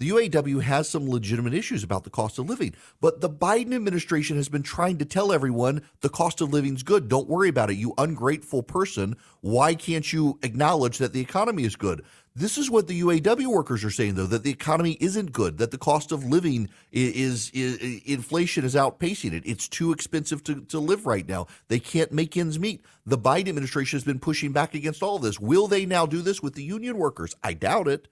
The 0.00 0.08
UAW 0.08 0.62
has 0.62 0.88
some 0.88 1.10
legitimate 1.10 1.52
issues 1.52 1.84
about 1.84 2.04
the 2.04 2.10
cost 2.10 2.38
of 2.38 2.48
living, 2.48 2.74
but 3.02 3.20
the 3.20 3.28
Biden 3.28 3.74
administration 3.74 4.36
has 4.36 4.48
been 4.48 4.62
trying 4.62 4.96
to 4.96 5.04
tell 5.04 5.30
everyone 5.30 5.82
the 6.00 6.08
cost 6.08 6.40
of 6.40 6.50
living's 6.50 6.82
good. 6.82 7.06
Don't 7.06 7.28
worry 7.28 7.50
about 7.50 7.68
it, 7.68 7.76
you 7.76 7.92
ungrateful 7.98 8.62
person. 8.62 9.14
Why 9.42 9.74
can't 9.74 10.10
you 10.10 10.38
acknowledge 10.42 10.96
that 10.98 11.12
the 11.12 11.20
economy 11.20 11.64
is 11.64 11.76
good? 11.76 12.02
This 12.34 12.56
is 12.56 12.70
what 12.70 12.86
the 12.86 12.98
UAW 13.02 13.48
workers 13.48 13.84
are 13.84 13.90
saying, 13.90 14.14
though, 14.14 14.24
that 14.24 14.42
the 14.42 14.50
economy 14.50 14.96
isn't 15.00 15.32
good, 15.32 15.58
that 15.58 15.70
the 15.70 15.76
cost 15.76 16.12
of 16.12 16.24
living 16.24 16.70
is, 16.90 17.50
is, 17.50 17.80
is, 17.80 18.02
inflation 18.06 18.64
is 18.64 18.74
outpacing 18.74 19.34
it. 19.34 19.42
It's 19.44 19.68
too 19.68 19.92
expensive 19.92 20.42
to, 20.44 20.62
to 20.62 20.78
live 20.78 21.04
right 21.04 21.28
now. 21.28 21.46
They 21.68 21.78
can't 21.78 22.10
make 22.10 22.38
ends 22.38 22.58
meet. 22.58 22.82
The 23.04 23.18
Biden 23.18 23.50
administration 23.50 23.98
has 23.98 24.04
been 24.04 24.18
pushing 24.18 24.52
back 24.52 24.74
against 24.74 25.02
all 25.02 25.18
this. 25.18 25.38
Will 25.38 25.66
they 25.66 25.84
now 25.84 26.06
do 26.06 26.22
this 26.22 26.42
with 26.42 26.54
the 26.54 26.62
union 26.62 26.96
workers? 26.96 27.36
I 27.42 27.52
doubt 27.52 27.86
it. 27.86 28.08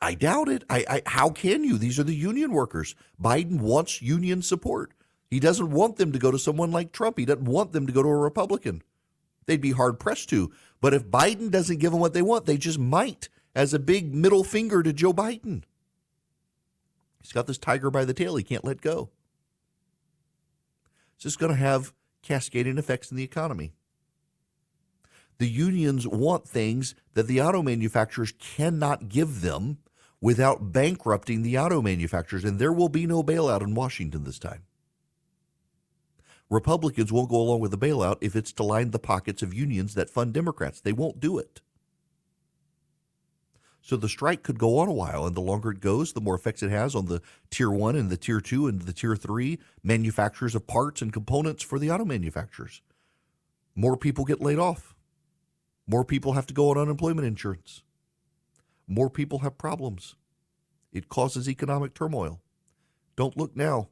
I 0.00 0.14
doubt 0.14 0.48
it. 0.48 0.64
I, 0.68 0.84
I, 0.88 1.02
how 1.06 1.30
can 1.30 1.64
you? 1.64 1.78
These 1.78 1.98
are 1.98 2.04
the 2.04 2.14
union 2.14 2.52
workers. 2.52 2.94
Biden 3.20 3.60
wants 3.60 4.02
union 4.02 4.42
support. 4.42 4.92
He 5.30 5.40
doesn't 5.40 5.70
want 5.70 5.96
them 5.96 6.12
to 6.12 6.18
go 6.18 6.30
to 6.30 6.38
someone 6.38 6.70
like 6.70 6.92
Trump. 6.92 7.18
He 7.18 7.24
doesn't 7.24 7.44
want 7.44 7.72
them 7.72 7.86
to 7.86 7.92
go 7.92 8.02
to 8.02 8.08
a 8.08 8.16
Republican. 8.16 8.82
They'd 9.46 9.60
be 9.60 9.72
hard 9.72 9.98
pressed 9.98 10.28
to. 10.30 10.52
But 10.80 10.94
if 10.94 11.06
Biden 11.06 11.50
doesn't 11.50 11.78
give 11.78 11.92
them 11.92 12.00
what 12.00 12.12
they 12.12 12.22
want, 12.22 12.46
they 12.46 12.58
just 12.58 12.78
might 12.78 13.28
as 13.54 13.72
a 13.72 13.78
big 13.78 14.14
middle 14.14 14.44
finger 14.44 14.82
to 14.82 14.92
Joe 14.92 15.12
Biden. 15.12 15.62
He's 17.22 17.32
got 17.32 17.46
this 17.46 17.58
tiger 17.58 17.90
by 17.90 18.04
the 18.04 18.14
tail. 18.14 18.36
He 18.36 18.44
can't 18.44 18.64
let 18.64 18.80
go. 18.80 19.10
It's 21.14 21.22
just 21.22 21.38
going 21.38 21.52
to 21.52 21.58
have 21.58 21.92
cascading 22.22 22.78
effects 22.78 23.10
in 23.10 23.16
the 23.16 23.24
economy 23.24 23.72
the 25.38 25.48
unions 25.48 26.06
want 26.06 26.48
things 26.48 26.94
that 27.14 27.26
the 27.26 27.40
auto 27.40 27.62
manufacturers 27.62 28.32
cannot 28.38 29.08
give 29.08 29.42
them 29.42 29.78
without 30.20 30.72
bankrupting 30.72 31.42
the 31.42 31.58
auto 31.58 31.82
manufacturers. 31.82 32.44
And 32.44 32.58
there 32.58 32.72
will 32.72 32.88
be 32.88 33.06
no 33.06 33.22
bailout 33.22 33.62
in 33.62 33.74
Washington 33.74 34.24
this 34.24 34.38
time. 34.38 34.62
Republicans 36.48 37.12
won't 37.12 37.28
go 37.30 37.40
along 37.40 37.60
with 37.60 37.72
the 37.72 37.78
bailout 37.78 38.18
if 38.20 38.36
it's 38.36 38.52
to 38.52 38.62
line 38.62 38.90
the 38.90 38.98
pockets 38.98 39.42
of 39.42 39.52
unions 39.52 39.94
that 39.94 40.10
fund 40.10 40.32
Democrats. 40.32 40.80
They 40.80 40.92
won't 40.92 41.20
do 41.20 41.38
it. 41.38 41.60
So 43.82 43.96
the 43.96 44.08
strike 44.08 44.42
could 44.42 44.58
go 44.58 44.78
on 44.78 44.88
a 44.88 44.92
while, 44.92 45.26
and 45.26 45.36
the 45.36 45.40
longer 45.40 45.70
it 45.70 45.78
goes, 45.78 46.12
the 46.12 46.20
more 46.20 46.34
effects 46.34 46.60
it 46.60 46.70
has 46.70 46.96
on 46.96 47.06
the 47.06 47.22
tier 47.50 47.70
one 47.70 47.94
and 47.94 48.10
the 48.10 48.16
tier 48.16 48.40
two 48.40 48.66
and 48.66 48.82
the 48.82 48.92
tier 48.92 49.14
three 49.14 49.60
manufacturers 49.82 50.56
of 50.56 50.66
parts 50.66 51.02
and 51.02 51.12
components 51.12 51.62
for 51.62 51.78
the 51.78 51.90
auto 51.90 52.04
manufacturers. 52.04 52.82
More 53.76 53.96
people 53.96 54.24
get 54.24 54.40
laid 54.40 54.58
off. 54.58 54.96
More 55.86 56.04
people 56.04 56.32
have 56.32 56.46
to 56.46 56.54
go 56.54 56.70
on 56.70 56.78
unemployment 56.78 57.28
insurance. 57.28 57.84
More 58.86 59.10
people 59.10 59.40
have 59.40 59.58
problems. 59.58 60.14
It 60.92 61.08
causes 61.08 61.48
economic 61.48 61.94
turmoil. 61.94 62.40
Don't 63.16 63.36
look 63.36 63.56
now. 63.56 63.88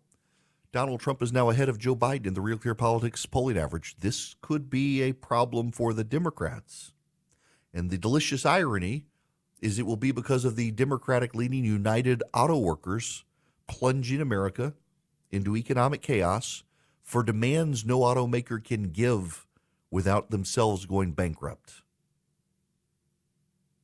Donald 0.73 1.01
Trump 1.01 1.23
is 1.23 1.33
now 1.33 1.51
ahead 1.51 1.69
of 1.69 1.79
Joe 1.79 1.95
Biden 1.95 2.27
in 2.27 2.35
the 2.35 2.41
Real 2.41 2.59
Clear 2.59 2.75
Politics 2.75 3.27
polling 3.27 3.57
average. 3.57 3.97
This 3.99 4.35
could 4.41 4.69
be 4.69 5.03
a 5.03 5.13
problem 5.13 5.71
for 5.71 5.93
the 5.93 6.05
Democrats. 6.05 6.93
And 7.73 7.91
the 7.91 7.99
delicious 7.99 8.45
irony 8.45 9.07
is 9.61 9.79
it 9.79 9.87
will 9.87 9.97
be 9.97 10.13
because 10.13 10.45
of 10.45 10.57
the 10.57 10.71
Democratic 10.73 11.35
leaning 11.35 11.65
United 11.65 12.23
Auto 12.33 12.59
Workers 12.59 13.25
plunging 13.67 14.21
America 14.21 14.75
into 15.31 15.57
economic 15.57 16.03
chaos 16.03 16.65
for 17.03 17.23
demands 17.23 17.85
no 17.85 18.01
automaker 18.01 18.63
can 18.63 18.91
give 18.91 19.47
without 19.91 20.31
themselves 20.31 20.87
going 20.87 21.13
bankrupt. 21.13 21.83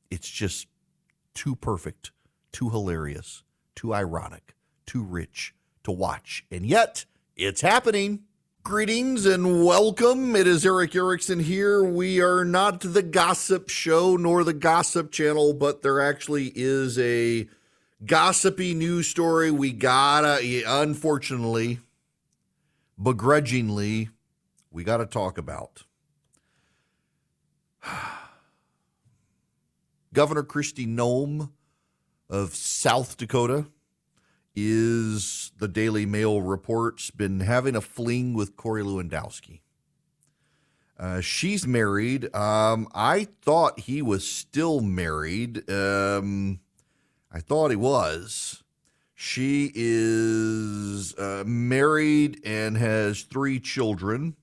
It's 0.09 0.29
just 0.29 0.67
too 1.33 1.55
perfect, 1.55 2.11
too 2.51 2.69
hilarious, 2.69 3.43
too 3.75 3.93
ironic, 3.93 4.55
too 4.85 5.03
rich 5.03 5.53
to 5.83 5.91
watch. 5.91 6.45
And 6.51 6.65
yet, 6.65 7.05
it's 7.35 7.61
happening. 7.61 8.23
Greetings 8.63 9.25
and 9.25 9.65
welcome. 9.65 10.35
It 10.35 10.45
is 10.45 10.65
Erick 10.65 10.95
Erickson 10.95 11.39
here. 11.39 11.83
We 11.83 12.21
are 12.21 12.45
not 12.45 12.81
the 12.81 13.01
gossip 13.01 13.69
show 13.69 14.15
nor 14.17 14.43
the 14.43 14.53
gossip 14.53 15.11
channel, 15.11 15.53
but 15.53 15.81
there 15.81 15.99
actually 15.99 16.51
is 16.53 16.99
a 16.99 17.49
gossipy 18.05 18.73
news 18.75 19.07
story 19.07 19.49
we 19.49 19.71
gotta, 19.71 20.63
unfortunately, 20.67 21.79
begrudgingly 23.01 24.09
we 24.71 24.83
got 24.83 24.97
to 24.97 25.05
talk 25.05 25.37
about. 25.37 25.83
Governor 30.13 30.43
Kristi 30.43 30.85
Noem 30.85 31.51
of 32.29 32.53
South 32.53 33.15
Dakota 33.15 33.67
is 34.53 35.51
the 35.57 35.69
Daily 35.69 36.05
Mail 36.05 36.41
reports 36.41 37.11
been 37.11 37.39
having 37.39 37.75
a 37.75 37.81
fling 37.81 38.33
with 38.33 38.57
Corey 38.57 38.83
Lewandowski. 38.83 39.61
Uh, 40.99 41.21
she's 41.21 41.65
married. 41.65 42.33
Um, 42.35 42.87
I 42.93 43.27
thought 43.41 43.79
he 43.79 44.01
was 44.01 44.27
still 44.27 44.81
married. 44.81 45.69
Um, 45.69 46.59
I 47.31 47.39
thought 47.39 47.71
he 47.71 47.77
was. 47.77 48.63
She 49.15 49.71
is 49.73 51.15
uh, 51.15 51.43
married 51.45 52.41
and 52.43 52.77
has 52.77 53.21
three 53.21 53.59
children. 53.59 54.35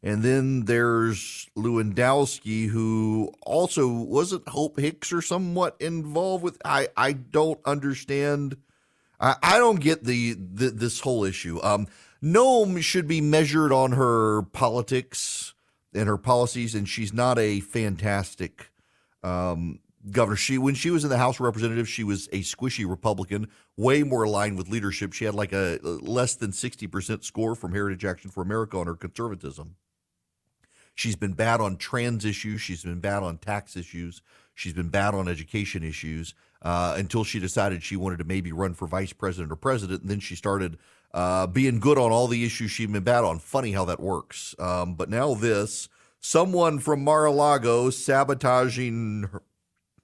And 0.00 0.22
then 0.22 0.66
there's 0.66 1.48
Lewandowski, 1.56 2.68
who 2.68 3.32
also 3.42 3.88
wasn't 3.88 4.48
Hope 4.48 4.78
Hicks 4.78 5.12
or 5.12 5.20
somewhat 5.20 5.76
involved 5.80 6.44
with. 6.44 6.56
I 6.64 6.88
I 6.96 7.14
don't 7.14 7.58
understand. 7.64 8.58
I, 9.18 9.34
I 9.42 9.58
don't 9.58 9.80
get 9.80 10.04
the, 10.04 10.34
the 10.34 10.70
this 10.70 11.00
whole 11.00 11.24
issue. 11.24 11.58
Um, 11.64 11.88
Noem 12.22 12.80
should 12.80 13.08
be 13.08 13.20
measured 13.20 13.72
on 13.72 13.92
her 13.92 14.42
politics 14.42 15.52
and 15.92 16.06
her 16.08 16.16
policies, 16.16 16.76
and 16.76 16.88
she's 16.88 17.12
not 17.12 17.36
a 17.36 17.58
fantastic 17.58 18.70
um, 19.24 19.80
governor. 20.12 20.36
She 20.36 20.58
when 20.58 20.76
she 20.76 20.92
was 20.92 21.02
in 21.02 21.10
the 21.10 21.18
House 21.18 21.36
of 21.36 21.40
Representatives, 21.40 21.88
she 21.88 22.04
was 22.04 22.28
a 22.28 22.42
squishy 22.42 22.88
Republican, 22.88 23.48
way 23.76 24.04
more 24.04 24.22
aligned 24.22 24.56
with 24.58 24.68
leadership. 24.68 25.12
She 25.12 25.24
had 25.24 25.34
like 25.34 25.52
a 25.52 25.80
less 25.82 26.36
than 26.36 26.52
sixty 26.52 26.86
percent 26.86 27.24
score 27.24 27.56
from 27.56 27.72
Heritage 27.72 28.04
Action 28.04 28.30
for 28.30 28.42
America 28.42 28.78
on 28.78 28.86
her 28.86 28.94
conservatism. 28.94 29.74
She's 30.98 31.14
been 31.14 31.34
bad 31.34 31.60
on 31.60 31.76
trans 31.76 32.24
issues. 32.24 32.60
She's 32.60 32.82
been 32.82 32.98
bad 32.98 33.22
on 33.22 33.38
tax 33.38 33.76
issues. 33.76 34.20
She's 34.56 34.72
been 34.72 34.88
bad 34.88 35.14
on 35.14 35.28
education 35.28 35.84
issues 35.84 36.34
uh, 36.60 36.96
until 36.98 37.22
she 37.22 37.38
decided 37.38 37.84
she 37.84 37.94
wanted 37.94 38.18
to 38.18 38.24
maybe 38.24 38.50
run 38.50 38.74
for 38.74 38.88
vice 38.88 39.12
president 39.12 39.52
or 39.52 39.54
president. 39.54 40.00
And 40.00 40.10
then 40.10 40.18
she 40.18 40.34
started 40.34 40.76
uh, 41.14 41.46
being 41.46 41.78
good 41.78 41.98
on 41.98 42.10
all 42.10 42.26
the 42.26 42.44
issues 42.44 42.72
she'd 42.72 42.92
been 42.92 43.04
bad 43.04 43.22
on. 43.22 43.38
Funny 43.38 43.70
how 43.70 43.84
that 43.84 44.00
works. 44.00 44.56
Um, 44.58 44.94
but 44.94 45.08
now 45.08 45.34
this 45.34 45.88
someone 46.18 46.80
from 46.80 47.04
Mar-a-Lago 47.04 47.90
sabotaging 47.90 49.28
her, 49.30 49.42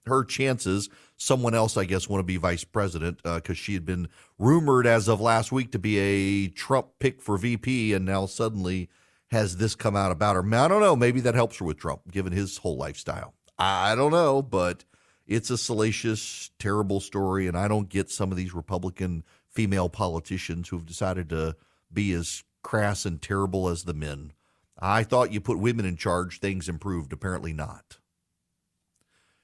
her 0.06 0.22
chances. 0.22 0.88
Someone 1.16 1.56
else, 1.56 1.76
I 1.76 1.86
guess, 1.86 2.08
want 2.08 2.20
to 2.20 2.24
be 2.24 2.36
vice 2.36 2.62
president 2.62 3.16
because 3.24 3.50
uh, 3.50 3.54
she 3.54 3.74
had 3.74 3.84
been 3.84 4.08
rumored 4.38 4.86
as 4.86 5.08
of 5.08 5.20
last 5.20 5.50
week 5.50 5.72
to 5.72 5.78
be 5.80 5.98
a 5.98 6.48
Trump 6.50 6.86
pick 7.00 7.20
for 7.20 7.36
VP, 7.36 7.92
and 7.94 8.04
now 8.04 8.26
suddenly 8.26 8.88
has 9.34 9.56
this 9.56 9.74
come 9.74 9.96
out 9.96 10.10
about 10.10 10.36
her. 10.36 10.54
I 10.54 10.68
don't 10.68 10.80
know. 10.80 10.96
Maybe 10.96 11.20
that 11.20 11.34
helps 11.34 11.58
her 11.58 11.64
with 11.64 11.76
Trump, 11.76 12.10
given 12.10 12.32
his 12.32 12.56
whole 12.56 12.76
lifestyle. 12.76 13.34
I 13.58 13.94
don't 13.94 14.12
know, 14.12 14.40
but 14.42 14.84
it's 15.26 15.50
a 15.50 15.58
salacious, 15.58 16.50
terrible 16.58 17.00
story, 17.00 17.46
and 17.46 17.56
I 17.56 17.68
don't 17.68 17.88
get 17.88 18.10
some 18.10 18.30
of 18.30 18.36
these 18.36 18.54
Republican 18.54 19.24
female 19.48 19.88
politicians 19.88 20.68
who've 20.68 20.86
decided 20.86 21.28
to 21.28 21.56
be 21.92 22.12
as 22.12 22.42
crass 22.62 23.04
and 23.04 23.20
terrible 23.20 23.68
as 23.68 23.84
the 23.84 23.94
men. 23.94 24.32
I 24.78 25.04
thought 25.04 25.32
you 25.32 25.40
put 25.40 25.58
women 25.58 25.84
in 25.84 25.96
charge, 25.96 26.40
things 26.40 26.68
improved. 26.68 27.12
Apparently 27.12 27.52
not. 27.52 27.98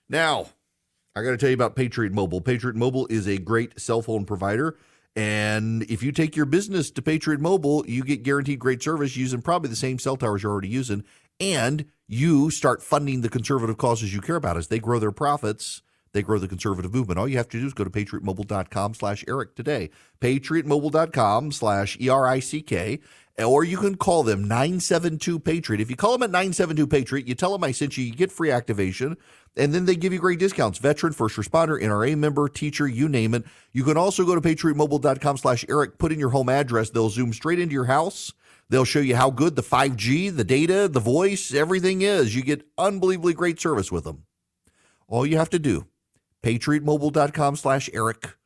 Now, 0.08 0.46
I 1.14 1.22
got 1.22 1.30
to 1.30 1.36
tell 1.36 1.50
you 1.50 1.54
about 1.54 1.76
Patriot 1.76 2.12
Mobile. 2.12 2.40
Patriot 2.40 2.76
Mobile 2.76 3.06
is 3.08 3.28
a 3.28 3.38
great 3.38 3.78
cell 3.80 4.02
phone 4.02 4.24
provider. 4.24 4.76
And 5.20 5.82
if 5.82 6.02
you 6.02 6.12
take 6.12 6.34
your 6.34 6.46
business 6.46 6.90
to 6.92 7.02
Patriot 7.02 7.42
Mobile, 7.42 7.84
you 7.86 8.02
get 8.04 8.22
guaranteed 8.22 8.58
great 8.58 8.82
service 8.82 9.18
using 9.18 9.42
probably 9.42 9.68
the 9.68 9.76
same 9.76 9.98
cell 9.98 10.16
towers 10.16 10.42
you're 10.42 10.50
already 10.50 10.68
using. 10.68 11.04
And 11.38 11.84
you 12.08 12.48
start 12.48 12.82
funding 12.82 13.20
the 13.20 13.28
conservative 13.28 13.76
causes 13.76 14.14
you 14.14 14.22
care 14.22 14.36
about. 14.36 14.56
As 14.56 14.68
they 14.68 14.78
grow 14.78 14.98
their 14.98 15.12
profits, 15.12 15.82
they 16.14 16.22
grow 16.22 16.38
the 16.38 16.48
conservative 16.48 16.94
movement. 16.94 17.18
All 17.18 17.28
you 17.28 17.36
have 17.36 17.50
to 17.50 17.60
do 17.60 17.66
is 17.66 17.74
go 17.74 17.84
to 17.84 17.90
patriotmobile.com 17.90 18.94
slash 18.94 19.22
Erick 19.28 19.54
today. 19.56 19.90
Patriotmobile.com 20.22 21.52
slash 21.52 21.98
E-R-I-C-K. 22.00 23.00
Or 23.42 23.64
you 23.64 23.76
can 23.76 23.96
call 23.96 24.22
them 24.22 24.42
972 24.42 25.38
Patriot. 25.40 25.80
If 25.80 25.90
you 25.90 25.96
call 25.96 26.12
them 26.12 26.22
at 26.22 26.30
972 26.30 26.86
Patriot, 26.86 27.28
you 27.28 27.34
tell 27.34 27.52
them 27.52 27.64
I 27.64 27.72
sent 27.72 27.96
you, 27.96 28.04
you 28.04 28.12
get 28.12 28.32
free 28.32 28.50
activation 28.50 29.16
and 29.56 29.74
then 29.74 29.84
they 29.84 29.96
give 29.96 30.12
you 30.12 30.18
great 30.18 30.38
discounts. 30.38 30.78
Veteran, 30.78 31.12
first 31.12 31.36
responder, 31.36 31.80
NRA 31.80 32.16
member, 32.16 32.48
teacher, 32.48 32.86
you 32.86 33.08
name 33.08 33.34
it. 33.34 33.44
You 33.72 33.84
can 33.84 33.96
also 33.96 34.24
go 34.24 34.34
to 34.34 34.40
patriotmobile.com 34.40 35.36
slash 35.38 35.64
Erick, 35.68 35.98
put 35.98 36.12
in 36.12 36.18
your 36.18 36.30
home 36.30 36.48
address. 36.48 36.90
They'll 36.90 37.10
zoom 37.10 37.32
straight 37.32 37.58
into 37.58 37.74
your 37.74 37.86
house. 37.86 38.32
They'll 38.68 38.84
show 38.84 39.00
you 39.00 39.16
how 39.16 39.30
good 39.30 39.56
the 39.56 39.62
5G, 39.62 40.34
the 40.34 40.44
data, 40.44 40.86
the 40.86 41.00
voice, 41.00 41.52
everything 41.52 42.02
is. 42.02 42.36
You 42.36 42.42
get 42.42 42.66
unbelievably 42.78 43.34
great 43.34 43.60
service 43.60 43.90
with 43.90 44.04
them. 44.04 44.24
All 45.08 45.26
you 45.26 45.38
have 45.38 45.50
to 45.50 45.58
do, 45.58 45.86
patriotmobile.com 46.44 47.56
slash 47.56 47.90
Erick, 47.92 48.36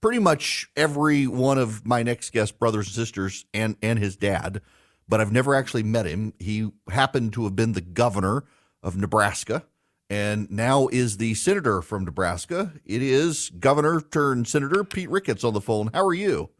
pretty 0.00 0.18
much 0.18 0.70
every 0.76 1.26
one 1.26 1.58
of 1.58 1.86
my 1.86 2.02
next 2.02 2.30
guest 2.30 2.58
brothers 2.58 2.86
and 2.86 2.94
sisters 2.94 3.44
and 3.52 3.76
and 3.82 3.98
his 3.98 4.16
dad, 4.16 4.60
but 5.08 5.20
I've 5.20 5.32
never 5.32 5.54
actually 5.54 5.82
met 5.82 6.06
him. 6.06 6.32
He 6.38 6.70
happened 6.90 7.32
to 7.34 7.44
have 7.44 7.56
been 7.56 7.72
the 7.72 7.80
governor 7.80 8.44
of 8.82 8.96
Nebraska 8.96 9.64
and 10.10 10.50
now 10.50 10.88
is 10.88 11.18
the 11.18 11.34
senator 11.34 11.82
from 11.82 12.04
Nebraska. 12.04 12.72
It 12.86 13.02
is 13.02 13.50
Governor 13.58 14.00
turned 14.00 14.48
Senator 14.48 14.84
Pete 14.84 15.10
Ricketts 15.10 15.44
on 15.44 15.52
the 15.52 15.60
phone. 15.60 15.90
How 15.92 16.06
are 16.06 16.14
you? 16.14 16.50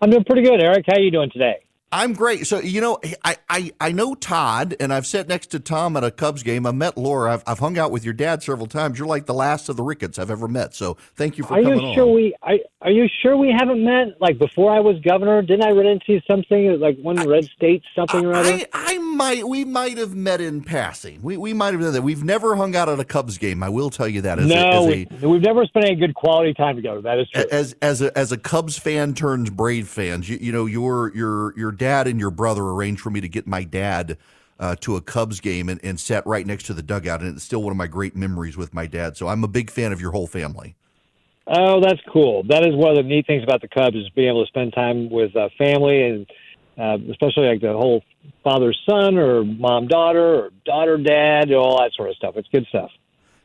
I'm 0.00 0.10
doing 0.10 0.24
pretty 0.24 0.42
good, 0.42 0.62
Erick. 0.62 0.84
How 0.86 0.96
are 0.96 1.00
you 1.00 1.10
doing 1.10 1.30
today? 1.30 1.60
I'm 1.92 2.14
great. 2.14 2.46
So 2.46 2.58
you 2.58 2.80
know, 2.80 2.98
I, 3.22 3.36
I 3.50 3.72
I 3.78 3.92
know 3.92 4.14
Todd, 4.14 4.74
and 4.80 4.94
I've 4.94 5.06
sat 5.06 5.28
next 5.28 5.48
to 5.48 5.60
Tom 5.60 5.94
at 5.96 6.02
a 6.02 6.10
Cubs 6.10 6.42
game. 6.42 6.66
I 6.66 6.72
met 6.72 6.96
Laura. 6.96 7.34
I've, 7.34 7.42
I've 7.46 7.58
hung 7.58 7.76
out 7.78 7.90
with 7.90 8.02
your 8.02 8.14
dad 8.14 8.42
several 8.42 8.66
times. 8.66 8.98
You're 8.98 9.06
like 9.06 9.26
the 9.26 9.34
last 9.34 9.68
of 9.68 9.76
the 9.76 9.82
Ricketts 9.82 10.18
I've 10.18 10.30
ever 10.30 10.48
met. 10.48 10.74
So 10.74 10.96
thank 11.14 11.36
you 11.36 11.44
for 11.44 11.54
are 11.54 11.62
coming 11.62 11.80
you 11.80 11.94
sure 11.94 12.08
on. 12.08 12.14
We 12.14 12.34
are, 12.42 12.56
are 12.80 12.90
you 12.90 13.08
sure 13.22 13.36
we 13.36 13.54
haven't 13.56 13.84
met? 13.84 14.20
Like 14.20 14.38
before 14.38 14.74
I 14.74 14.80
was 14.80 14.98
governor, 15.00 15.42
didn't 15.42 15.66
I 15.66 15.72
run 15.72 15.86
into 15.86 16.20
something 16.26 16.80
like 16.80 16.98
one 16.98 17.18
I, 17.18 17.26
red 17.26 17.44
state 17.44 17.82
something 17.94 18.24
or 18.24 18.34
other? 18.34 18.52
I, 18.52 18.66
I 18.72 18.98
might 18.98 19.46
we 19.46 19.66
might 19.66 19.98
have 19.98 20.14
met 20.14 20.40
in 20.40 20.62
passing. 20.62 21.20
We 21.20 21.36
we 21.36 21.52
might 21.52 21.74
have 21.74 21.82
done 21.82 21.92
that. 21.92 22.02
We've 22.02 22.24
never 22.24 22.56
hung 22.56 22.74
out 22.74 22.88
at 22.88 22.98
a 23.00 23.04
Cubs 23.04 23.36
game. 23.36 23.62
I 23.62 23.68
will 23.68 23.90
tell 23.90 24.08
you 24.08 24.22
that. 24.22 24.38
As 24.38 24.46
no, 24.46 24.88
a, 24.88 25.06
as 25.10 25.22
a, 25.22 25.28
we've 25.28 25.42
never 25.42 25.66
spent 25.66 25.84
any 25.84 25.96
good 25.96 26.14
quality 26.14 26.54
time 26.54 26.76
together. 26.76 27.02
That 27.02 27.18
is 27.18 27.28
true. 27.28 27.44
As 27.50 27.76
as 27.82 28.00
a 28.00 28.16
as 28.16 28.32
a 28.32 28.38
Cubs 28.38 28.78
fan 28.78 29.12
turns 29.12 29.50
Brave 29.50 29.88
fans, 29.88 30.26
you, 30.28 30.38
you 30.40 30.52
know 30.52 30.64
your 30.64 31.14
your 31.14 31.56
your 31.58 31.72
dad 31.82 32.06
and 32.06 32.20
your 32.20 32.30
brother 32.30 32.62
arranged 32.62 33.00
for 33.00 33.10
me 33.10 33.20
to 33.20 33.28
get 33.28 33.46
my 33.46 33.64
dad 33.64 34.16
uh, 34.60 34.76
to 34.76 34.96
a 34.96 35.00
Cubs 35.00 35.40
game 35.40 35.68
and, 35.68 35.80
and 35.82 35.98
sat 35.98 36.24
right 36.26 36.46
next 36.46 36.64
to 36.66 36.74
the 36.74 36.82
dugout, 36.82 37.20
and 37.20 37.34
it's 37.34 37.44
still 37.44 37.62
one 37.62 37.72
of 37.72 37.76
my 37.76 37.88
great 37.88 38.14
memories 38.14 38.56
with 38.56 38.72
my 38.72 38.86
dad. 38.86 39.16
So 39.16 39.26
I'm 39.28 39.42
a 39.42 39.48
big 39.48 39.70
fan 39.70 39.92
of 39.92 40.00
your 40.00 40.12
whole 40.12 40.28
family. 40.28 40.76
Oh, 41.48 41.80
that's 41.80 42.00
cool. 42.12 42.44
That 42.44 42.64
is 42.64 42.76
one 42.76 42.90
of 42.90 42.96
the 42.96 43.02
neat 43.02 43.26
things 43.26 43.42
about 43.42 43.60
the 43.60 43.68
Cubs 43.68 43.96
is 43.96 44.08
being 44.10 44.28
able 44.28 44.44
to 44.44 44.48
spend 44.48 44.72
time 44.72 45.10
with 45.10 45.34
uh, 45.34 45.48
family 45.58 46.02
and 46.02 46.26
uh, 46.78 46.98
especially 47.10 47.48
like 47.48 47.60
the 47.60 47.72
whole 47.72 48.02
father 48.44 48.72
son 48.88 49.18
or 49.18 49.44
mom 49.44 49.88
daughter 49.88 50.44
or 50.44 50.50
daughter 50.64 50.96
dad, 50.96 51.52
all 51.52 51.78
that 51.80 51.90
sort 51.96 52.10
of 52.10 52.16
stuff. 52.16 52.36
It's 52.36 52.48
good 52.48 52.66
stuff. 52.68 52.90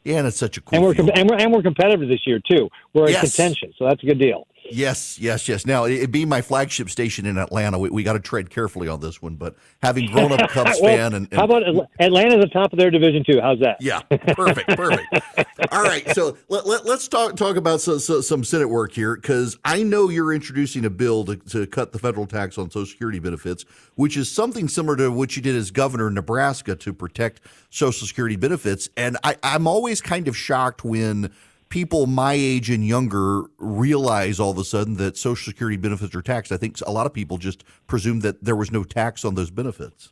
Yeah, 0.03 0.17
and 0.19 0.27
it's 0.27 0.37
such 0.37 0.57
a 0.57 0.61
cool. 0.61 0.77
And 0.77 0.85
we're 0.85 1.11
and 1.13 1.29
we're 1.29 1.37
and 1.37 1.51
we're 1.51 1.63
competitive 1.63 2.07
this 2.07 2.25
year 2.25 2.39
too. 2.39 2.69
We're 2.93 3.09
yes. 3.09 3.23
in 3.23 3.29
contention, 3.29 3.73
so 3.77 3.85
that's 3.85 4.01
a 4.03 4.05
good 4.05 4.19
deal. 4.19 4.47
Yes, 4.71 5.19
yes, 5.19 5.47
yes. 5.47 5.65
Now, 5.65 5.85
it 5.85 6.11
being 6.11 6.29
my 6.29 6.41
flagship 6.41 6.89
station 6.89 7.25
in 7.25 7.37
Atlanta, 7.37 7.79
we, 7.79 7.89
we 7.89 8.03
got 8.03 8.13
to 8.13 8.19
tread 8.19 8.49
carefully 8.49 8.87
on 8.87 8.99
this 8.99 9.21
one. 9.21 9.35
But 9.35 9.55
having 9.81 10.11
grown 10.11 10.31
up 10.31 10.49
Cubs 10.49 10.79
well, 10.81 10.95
fan, 10.95 11.13
and, 11.13 11.27
and, 11.31 11.33
how 11.33 11.45
about 11.45 11.63
Atlanta's 11.99 12.43
the 12.43 12.49
top 12.49 12.73
of 12.73 12.79
their 12.79 12.91
division 12.91 13.23
too? 13.23 13.39
How's 13.41 13.59
that? 13.59 13.77
Yeah, 13.79 14.01
perfect, 14.01 14.69
perfect. 14.69 15.07
All 15.71 15.83
right, 15.83 16.07
so 16.13 16.37
let, 16.49 16.65
let, 16.65 16.85
us 16.85 17.07
talk 17.07 17.35
talk 17.35 17.55
about 17.55 17.81
so, 17.81 17.97
so, 17.97 18.21
some 18.21 18.43
Senate 18.43 18.69
work 18.69 18.93
here 18.93 19.15
because 19.15 19.57
I 19.65 19.83
know 19.83 20.09
you're 20.09 20.33
introducing 20.33 20.85
a 20.85 20.89
bill 20.89 21.25
to, 21.25 21.35
to 21.35 21.67
cut 21.67 21.91
the 21.91 21.99
federal 21.99 22.27
tax 22.27 22.57
on 22.57 22.69
Social 22.69 22.85
Security 22.85 23.19
benefits, 23.19 23.65
which 23.95 24.17
is 24.17 24.31
something 24.31 24.67
similar 24.67 24.95
to 24.97 25.11
what 25.11 25.35
you 25.35 25.41
did 25.41 25.55
as 25.55 25.71
governor 25.71 26.07
in 26.07 26.13
Nebraska 26.13 26.75
to 26.75 26.93
protect 26.93 27.41
Social 27.69 28.07
Security 28.07 28.35
benefits. 28.35 28.89
And 28.95 29.17
I, 29.23 29.35
I'm 29.43 29.67
always 29.67 30.01
kind 30.01 30.27
of 30.27 30.37
shocked 30.37 30.83
when 30.83 31.31
people 31.69 32.05
my 32.07 32.33
age 32.33 32.69
and 32.69 32.85
younger 32.85 33.43
realize 33.57 34.39
all 34.39 34.51
of 34.51 34.57
a 34.57 34.63
sudden 34.63 34.95
that 34.97 35.17
Social 35.17 35.51
Security 35.51 35.77
benefits 35.77 36.15
are 36.15 36.21
taxed. 36.21 36.51
I 36.51 36.57
think 36.57 36.79
a 36.85 36.91
lot 36.91 37.05
of 37.05 37.13
people 37.13 37.37
just 37.37 37.63
presumed 37.87 38.21
that 38.21 38.43
there 38.43 38.55
was 38.55 38.71
no 38.71 38.83
tax 38.83 39.25
on 39.25 39.35
those 39.35 39.49
benefits. 39.49 40.09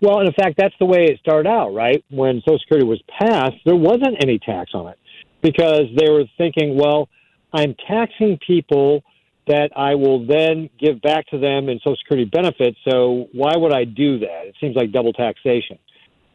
Well, 0.00 0.20
in 0.20 0.32
fact, 0.32 0.56
that's 0.58 0.74
the 0.78 0.84
way 0.84 1.04
it 1.04 1.18
started 1.20 1.48
out, 1.48 1.72
right? 1.72 2.04
When 2.10 2.40
Social 2.40 2.58
Security 2.58 2.86
was 2.86 3.02
passed, 3.18 3.56
there 3.64 3.76
wasn't 3.76 4.16
any 4.22 4.38
tax 4.38 4.72
on 4.74 4.88
it 4.88 4.98
because 5.42 5.84
they 5.96 6.10
were 6.10 6.24
thinking, 6.36 6.76
well, 6.76 7.08
I'm 7.52 7.74
taxing 7.88 8.38
people 8.46 9.02
that 9.46 9.70
I 9.76 9.94
will 9.94 10.26
then 10.26 10.68
give 10.78 11.00
back 11.00 11.26
to 11.28 11.38
them 11.38 11.68
in 11.68 11.78
Social 11.78 11.96
Security 11.96 12.28
benefits. 12.28 12.76
So 12.88 13.28
why 13.32 13.56
would 13.56 13.72
I 13.72 13.84
do 13.84 14.18
that? 14.18 14.46
It 14.46 14.56
seems 14.60 14.76
like 14.76 14.92
double 14.92 15.12
taxation. 15.12 15.78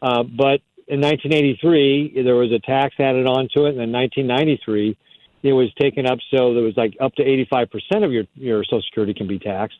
Uh, 0.00 0.24
but 0.24 0.60
in 0.88 1.00
1983, 1.00 2.22
there 2.22 2.34
was 2.34 2.52
a 2.52 2.58
tax 2.58 2.94
added 2.98 3.26
onto 3.26 3.66
it, 3.66 3.74
and 3.74 3.82
in 3.82 3.92
1993, 3.92 4.96
it 5.42 5.52
was 5.52 5.68
taken 5.80 6.06
up 6.06 6.18
so 6.30 6.54
there 6.54 6.62
was 6.62 6.76
like 6.76 6.96
up 7.00 7.14
to 7.16 7.24
85% 7.24 8.04
of 8.04 8.12
your 8.12 8.24
your 8.34 8.64
Social 8.64 8.82
Security 8.82 9.14
can 9.14 9.26
be 9.26 9.38
taxed. 9.38 9.78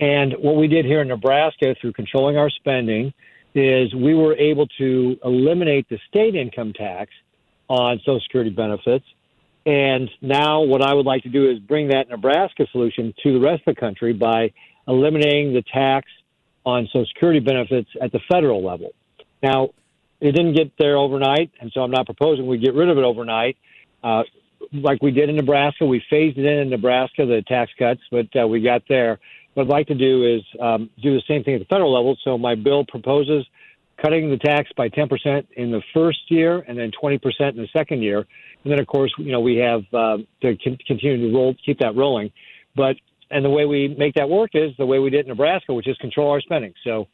And 0.00 0.34
what 0.38 0.56
we 0.56 0.68
did 0.68 0.84
here 0.84 1.02
in 1.02 1.08
Nebraska 1.08 1.74
through 1.80 1.92
controlling 1.92 2.36
our 2.36 2.50
spending 2.50 3.12
is 3.54 3.92
we 3.94 4.14
were 4.14 4.34
able 4.36 4.66
to 4.78 5.16
eliminate 5.24 5.88
the 5.88 5.98
state 6.08 6.34
income 6.34 6.72
tax 6.72 7.10
on 7.68 7.98
Social 7.98 8.20
Security 8.20 8.50
benefits. 8.50 9.04
And 9.66 10.08
now, 10.22 10.62
what 10.62 10.82
I 10.82 10.94
would 10.94 11.04
like 11.04 11.22
to 11.24 11.28
do 11.28 11.50
is 11.50 11.58
bring 11.58 11.88
that 11.88 12.08
Nebraska 12.08 12.66
solution 12.72 13.12
to 13.22 13.32
the 13.34 13.40
rest 13.40 13.62
of 13.66 13.74
the 13.74 13.80
country 13.80 14.12
by 14.12 14.52
eliminating 14.86 15.52
the 15.52 15.62
tax 15.72 16.08
on 16.64 16.86
Social 16.86 17.06
Security 17.06 17.40
benefits 17.40 17.90
at 18.00 18.12
the 18.12 18.20
federal 18.30 18.64
level. 18.64 18.90
Now, 19.42 19.70
it 20.20 20.32
didn't 20.32 20.54
get 20.54 20.72
there 20.78 20.96
overnight, 20.96 21.50
and 21.60 21.70
so 21.72 21.80
I'm 21.82 21.90
not 21.90 22.06
proposing 22.06 22.46
we 22.46 22.58
get 22.58 22.74
rid 22.74 22.88
of 22.88 22.98
it 22.98 23.04
overnight. 23.04 23.56
Uh, 24.02 24.22
like 24.72 25.02
we 25.02 25.10
did 25.10 25.28
in 25.28 25.36
Nebraska, 25.36 25.86
we 25.86 26.02
phased 26.10 26.38
it 26.38 26.44
in 26.44 26.58
in 26.58 26.70
Nebraska, 26.70 27.24
the 27.24 27.42
tax 27.46 27.70
cuts, 27.78 28.00
but 28.10 28.26
uh, 28.40 28.46
we 28.46 28.60
got 28.60 28.82
there. 28.88 29.18
What 29.54 29.64
I'd 29.64 29.70
like 29.70 29.86
to 29.88 29.94
do 29.94 30.36
is 30.36 30.42
um, 30.60 30.90
do 31.02 31.14
the 31.14 31.22
same 31.26 31.42
thing 31.42 31.54
at 31.54 31.60
the 31.60 31.66
federal 31.66 31.92
level. 31.92 32.16
So 32.22 32.38
my 32.38 32.54
bill 32.54 32.84
proposes 32.84 33.46
cutting 34.00 34.30
the 34.30 34.36
tax 34.36 34.70
by 34.76 34.88
10% 34.88 35.46
in 35.56 35.70
the 35.70 35.82
first 35.92 36.30
year 36.30 36.64
and 36.68 36.78
then 36.78 36.92
20% 37.02 37.20
in 37.50 37.56
the 37.56 37.68
second 37.72 38.02
year. 38.02 38.18
And 38.64 38.72
then, 38.72 38.78
of 38.78 38.86
course, 38.86 39.12
you 39.18 39.32
know, 39.32 39.40
we 39.40 39.56
have 39.56 39.82
uh, 39.92 40.18
to 40.42 40.56
con- 40.62 40.78
continue 40.86 41.28
to 41.28 41.36
roll, 41.36 41.54
keep 41.64 41.80
that 41.80 41.96
rolling. 41.96 42.30
But, 42.76 42.96
and 43.30 43.44
the 43.44 43.50
way 43.50 43.64
we 43.64 43.88
make 43.98 44.14
that 44.14 44.28
work 44.28 44.50
is 44.54 44.72
the 44.78 44.86
way 44.86 44.98
we 45.00 45.10
did 45.10 45.22
in 45.22 45.28
Nebraska, 45.28 45.74
which 45.74 45.88
is 45.88 45.96
control 45.98 46.30
our 46.30 46.40
spending. 46.40 46.74
So 46.84 47.08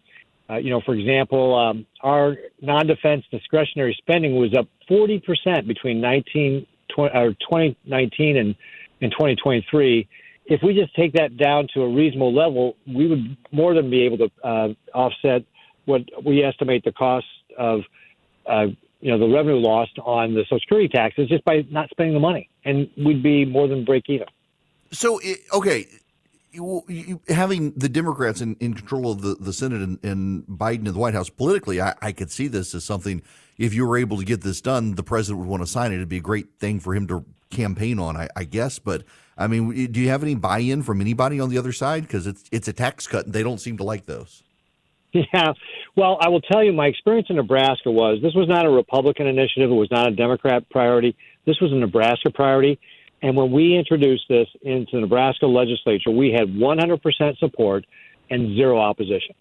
uh, 0.51 0.57
you 0.57 0.71
know, 0.71 0.81
for 0.85 0.95
example, 0.95 1.55
um, 1.55 1.87
our 2.03 2.37
non-defense 2.61 3.25
discretionary 3.31 3.97
spending 3.99 4.37
was 4.37 4.55
up 4.57 4.69
40% 4.91 5.67
between 5.67 6.01
19, 6.01 6.67
20, 6.95 7.17
or 7.17 7.31
2019 7.31 8.37
and, 8.37 8.55
and 9.01 9.11
2023. 9.13 10.07
If 10.47 10.61
we 10.63 10.75
just 10.75 10.95
take 10.95 11.15
that 11.15 11.39
down 11.39 11.69
to 11.75 11.83
a 11.83 11.89
reasonable 11.89 12.35
level, 12.35 12.77
we 12.87 13.07
would 13.07 13.37
more 13.53 13.75
than 13.75 13.89
be 13.89 14.03
able 14.03 14.19
to 14.19 14.31
uh, 14.43 14.69
offset 14.93 15.45
what 15.87 16.03
we 16.25 16.43
estimate 16.43 16.85
the 16.85 16.93
cost 16.93 17.27
of, 17.59 17.81
uh, 18.47 18.67
you 19.01 19.11
know, 19.11 19.19
the 19.19 19.35
revenue 19.35 19.57
lost 19.57 19.99
on 20.05 20.35
the 20.35 20.43
Social 20.43 20.61
Security 20.61 20.89
taxes 20.89 21.29
just 21.29 21.45
by 21.45 21.65
not 21.71 21.89
spending 21.89 22.13
the 22.13 22.21
money, 22.21 22.51
and 22.67 22.91
we'd 22.99 23.23
be 23.23 23.47
more 23.47 23.67
than 23.67 23.85
break 23.85 24.05
even. 24.09 24.27
So, 24.91 25.21
okay, 25.53 25.87
you, 26.55 27.21
having 27.29 27.73
the 27.73 27.89
Democrats 27.89 28.41
in, 28.41 28.57
in 28.61 28.75
control 28.75 29.11
of 29.11 29.23
the, 29.23 29.35
the 29.35 29.53
Senate 29.53 29.83
and, 29.83 30.05
and 30.05 30.45
Biden 30.45 30.87
in 30.87 30.93
the 30.93 30.99
White 30.99 31.15
House 31.15 31.29
politically, 31.29 31.81
I, 31.81 31.95
I 32.01 32.13
could 32.13 32.31
see 32.31 32.49
this 32.49 32.75
as 32.75 32.85
something. 32.85 33.23
If 33.59 33.75
you 33.75 33.87
were 33.87 33.97
able 33.97 34.19
to 34.19 34.25
get 34.25 34.43
this 34.43 34.61
done, 34.61 34.95
the 34.95 35.03
president 35.03 35.41
would 35.41 35.49
want 35.49 35.63
to 35.63 35.67
sign 35.67 35.93
it. 35.93 35.97
It'd 35.97 36.09
be 36.09 36.19
a 36.19 36.21
great 36.21 36.59
thing 36.59 36.81
for 36.81 36.95
him 36.95 37.07
to 37.09 37.25
campaign 37.51 37.99
on, 37.99 38.17
I, 38.17 38.29
I 38.37 38.45
guess. 38.45 38.79
But 38.79 39.05
I 39.37 39.47
mean, 39.47 39.93
do 39.93 40.01
you 40.01 40.09
have 40.09 40.23
any 40.23 40.35
buy-in 40.35 40.83
from 40.83 41.01
anybody 41.01 41.41
on 41.41 41.51
the 41.51 41.59
other 41.59 41.73
side? 41.73 42.03
Because 42.03 42.27
it's 42.27 42.45
it's 42.51 42.69
a 42.69 42.73
tax 42.73 43.07
cut, 43.07 43.27
and 43.27 43.35
they 43.35 43.43
don't 43.43 43.59
seem 43.59 43.77
to 43.79 43.85
like 43.85 44.07
those. 44.07 44.43
Yeah, 45.33 45.53
well, 45.95 46.19
I 46.21 46.29
will 46.29 46.41
tell 46.41 46.65
you, 46.65 46.73
my 46.73 46.87
experience 46.87 47.29
in 47.31 47.37
Nebraska 47.37 47.89
was 47.89 48.19
this 48.21 48.35
was 48.35 48.49
not 48.49 48.67
a 48.67 48.69
Republican 48.69 49.29
initiative. 49.29 49.71
It 49.71 49.75
was 49.75 49.89
not 49.89 50.09
a 50.09 50.11
Democrat 50.11 50.69
priority. 50.71 51.17
This 51.47 51.61
was 51.61 51.71
a 51.71 51.77
Nebraska 51.77 52.31
priority. 52.31 52.81
And 53.25 53.35
when 53.35 53.51
we 53.51 53.75
introduced 53.75 54.25
this 54.29 54.49
into 54.61 54.97
the 54.97 55.01
Nebraska 55.01 55.47
legislature, 55.47 56.11
we 56.11 56.31
had 56.31 56.47
100% 56.47 57.39
support 57.39 57.87
and 58.29 58.55
zero 58.55 58.79
opposition. 58.79 59.35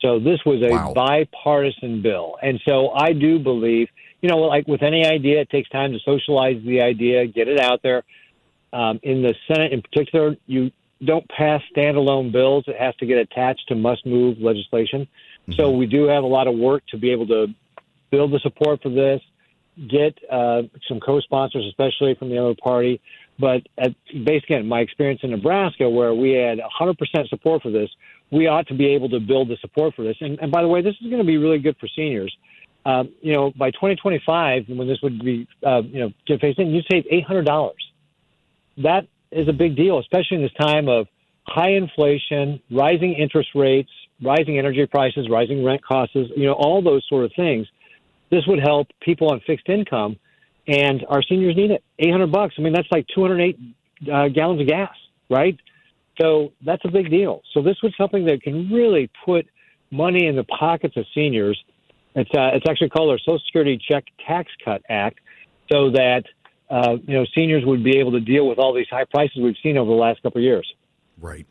So 0.00 0.20
this 0.20 0.38
was 0.46 0.62
a 0.62 0.72
wow. 0.72 0.92
bipartisan 0.94 2.02
bill. 2.02 2.36
And 2.40 2.60
so 2.64 2.90
I 2.90 3.12
do 3.12 3.40
believe, 3.40 3.88
you 4.22 4.28
know, 4.28 4.38
like 4.38 4.68
with 4.68 4.84
any 4.84 5.04
idea, 5.04 5.40
it 5.40 5.50
takes 5.50 5.68
time 5.70 5.92
to 5.92 5.98
socialize 6.04 6.62
the 6.64 6.82
idea, 6.82 7.26
get 7.26 7.48
it 7.48 7.58
out 7.58 7.82
there. 7.82 8.04
Um, 8.72 9.00
in 9.02 9.22
the 9.22 9.34
Senate, 9.48 9.72
in 9.72 9.82
particular, 9.82 10.36
you 10.46 10.70
don't 11.04 11.28
pass 11.28 11.62
standalone 11.76 12.30
bills. 12.30 12.62
It 12.68 12.76
has 12.78 12.94
to 12.96 13.06
get 13.06 13.18
attached 13.18 13.66
to 13.70 13.74
must 13.74 14.06
move 14.06 14.38
legislation. 14.38 15.08
Mm-hmm. 15.48 15.52
So 15.54 15.72
we 15.72 15.86
do 15.86 16.04
have 16.04 16.22
a 16.22 16.28
lot 16.28 16.46
of 16.46 16.56
work 16.56 16.84
to 16.90 16.96
be 16.96 17.10
able 17.10 17.26
to 17.26 17.48
build 18.12 18.30
the 18.30 18.38
support 18.38 18.82
for 18.84 18.90
this, 18.90 19.20
get 19.88 20.18
uh, 20.30 20.62
some 20.88 21.00
co-sponsors, 21.00 21.64
especially 21.68 22.14
from 22.14 22.30
the 22.30 22.38
other 22.38 22.54
party. 22.62 23.00
But 23.38 23.66
at, 23.78 23.94
based 24.24 24.44
again, 24.44 24.66
my 24.66 24.80
experience 24.80 25.20
in 25.22 25.30
Nebraska, 25.30 25.88
where 25.88 26.14
we 26.14 26.32
had 26.32 26.58
100% 26.58 27.28
support 27.28 27.62
for 27.62 27.70
this, 27.70 27.90
we 28.30 28.46
ought 28.46 28.66
to 28.68 28.74
be 28.74 28.86
able 28.94 29.08
to 29.10 29.20
build 29.20 29.48
the 29.48 29.56
support 29.60 29.94
for 29.94 30.02
this. 30.02 30.16
And, 30.20 30.38
and 30.40 30.50
by 30.50 30.62
the 30.62 30.68
way, 30.68 30.82
this 30.82 30.94
is 31.00 31.08
going 31.08 31.18
to 31.18 31.26
be 31.26 31.36
really 31.36 31.58
good 31.58 31.76
for 31.78 31.88
seniors. 31.94 32.34
Um, 32.84 33.12
you 33.20 33.32
know, 33.32 33.52
by 33.56 33.70
2025, 33.72 34.64
when 34.68 34.88
this 34.88 34.98
would 35.02 35.22
be, 35.22 35.46
uh, 35.66 35.82
you 35.82 36.00
know, 36.00 36.12
get 36.26 36.40
phased 36.40 36.58
in, 36.58 36.68
you 36.68 36.82
save 36.90 37.04
$800. 37.04 37.72
That 38.78 39.06
is 39.30 39.48
a 39.48 39.52
big 39.52 39.76
deal, 39.76 39.98
especially 39.98 40.36
in 40.36 40.42
this 40.42 40.52
time 40.58 40.88
of 40.88 41.06
high 41.46 41.72
inflation, 41.72 42.60
rising 42.70 43.14
interest 43.14 43.50
rates, 43.54 43.90
rising 44.22 44.58
energy 44.58 44.86
prices, 44.86 45.28
rising 45.30 45.64
rent 45.64 45.84
costs, 45.84 46.14
you 46.14 46.46
know, 46.46 46.52
all 46.52 46.82
those 46.82 47.04
sort 47.08 47.24
of 47.24 47.32
things 47.36 47.66
this 48.30 48.46
would 48.46 48.60
help 48.60 48.88
people 49.00 49.30
on 49.30 49.40
fixed 49.46 49.68
income, 49.68 50.16
and 50.66 51.04
our 51.08 51.22
seniors 51.22 51.56
need 51.56 51.70
it. 51.70 51.84
800 51.98 52.30
bucks. 52.30 52.54
I 52.58 52.62
mean, 52.62 52.72
that's 52.72 52.88
like 52.90 53.06
208 53.14 53.58
uh, 54.12 54.28
gallons 54.28 54.60
of 54.60 54.66
gas, 54.66 54.94
right? 55.30 55.58
So 56.20 56.52
that's 56.64 56.82
a 56.84 56.90
big 56.90 57.10
deal. 57.10 57.42
So 57.52 57.62
this 57.62 57.76
was 57.82 57.92
something 57.96 58.24
that 58.26 58.42
can 58.42 58.70
really 58.72 59.10
put 59.24 59.46
money 59.90 60.26
in 60.26 60.36
the 60.36 60.44
pockets 60.44 60.96
of 60.96 61.04
seniors. 61.14 61.62
It's 62.14 62.30
uh, 62.30 62.50
it's 62.54 62.64
actually 62.68 62.88
called 62.88 63.10
our 63.10 63.18
Social 63.18 63.40
Security 63.46 63.78
Check 63.88 64.04
Tax 64.26 64.50
Cut 64.64 64.82
Act, 64.88 65.18
so 65.70 65.90
that 65.90 66.24
uh, 66.70 66.96
you 67.06 67.14
know 67.14 67.26
seniors 67.34 67.64
would 67.64 67.84
be 67.84 67.98
able 67.98 68.12
to 68.12 68.20
deal 68.20 68.48
with 68.48 68.58
all 68.58 68.74
these 68.74 68.88
high 68.90 69.04
prices 69.04 69.36
we've 69.42 69.56
seen 69.62 69.76
over 69.76 69.90
the 69.90 69.96
last 69.96 70.22
couple 70.22 70.38
of 70.38 70.44
years. 70.44 70.72
Right. 71.20 71.46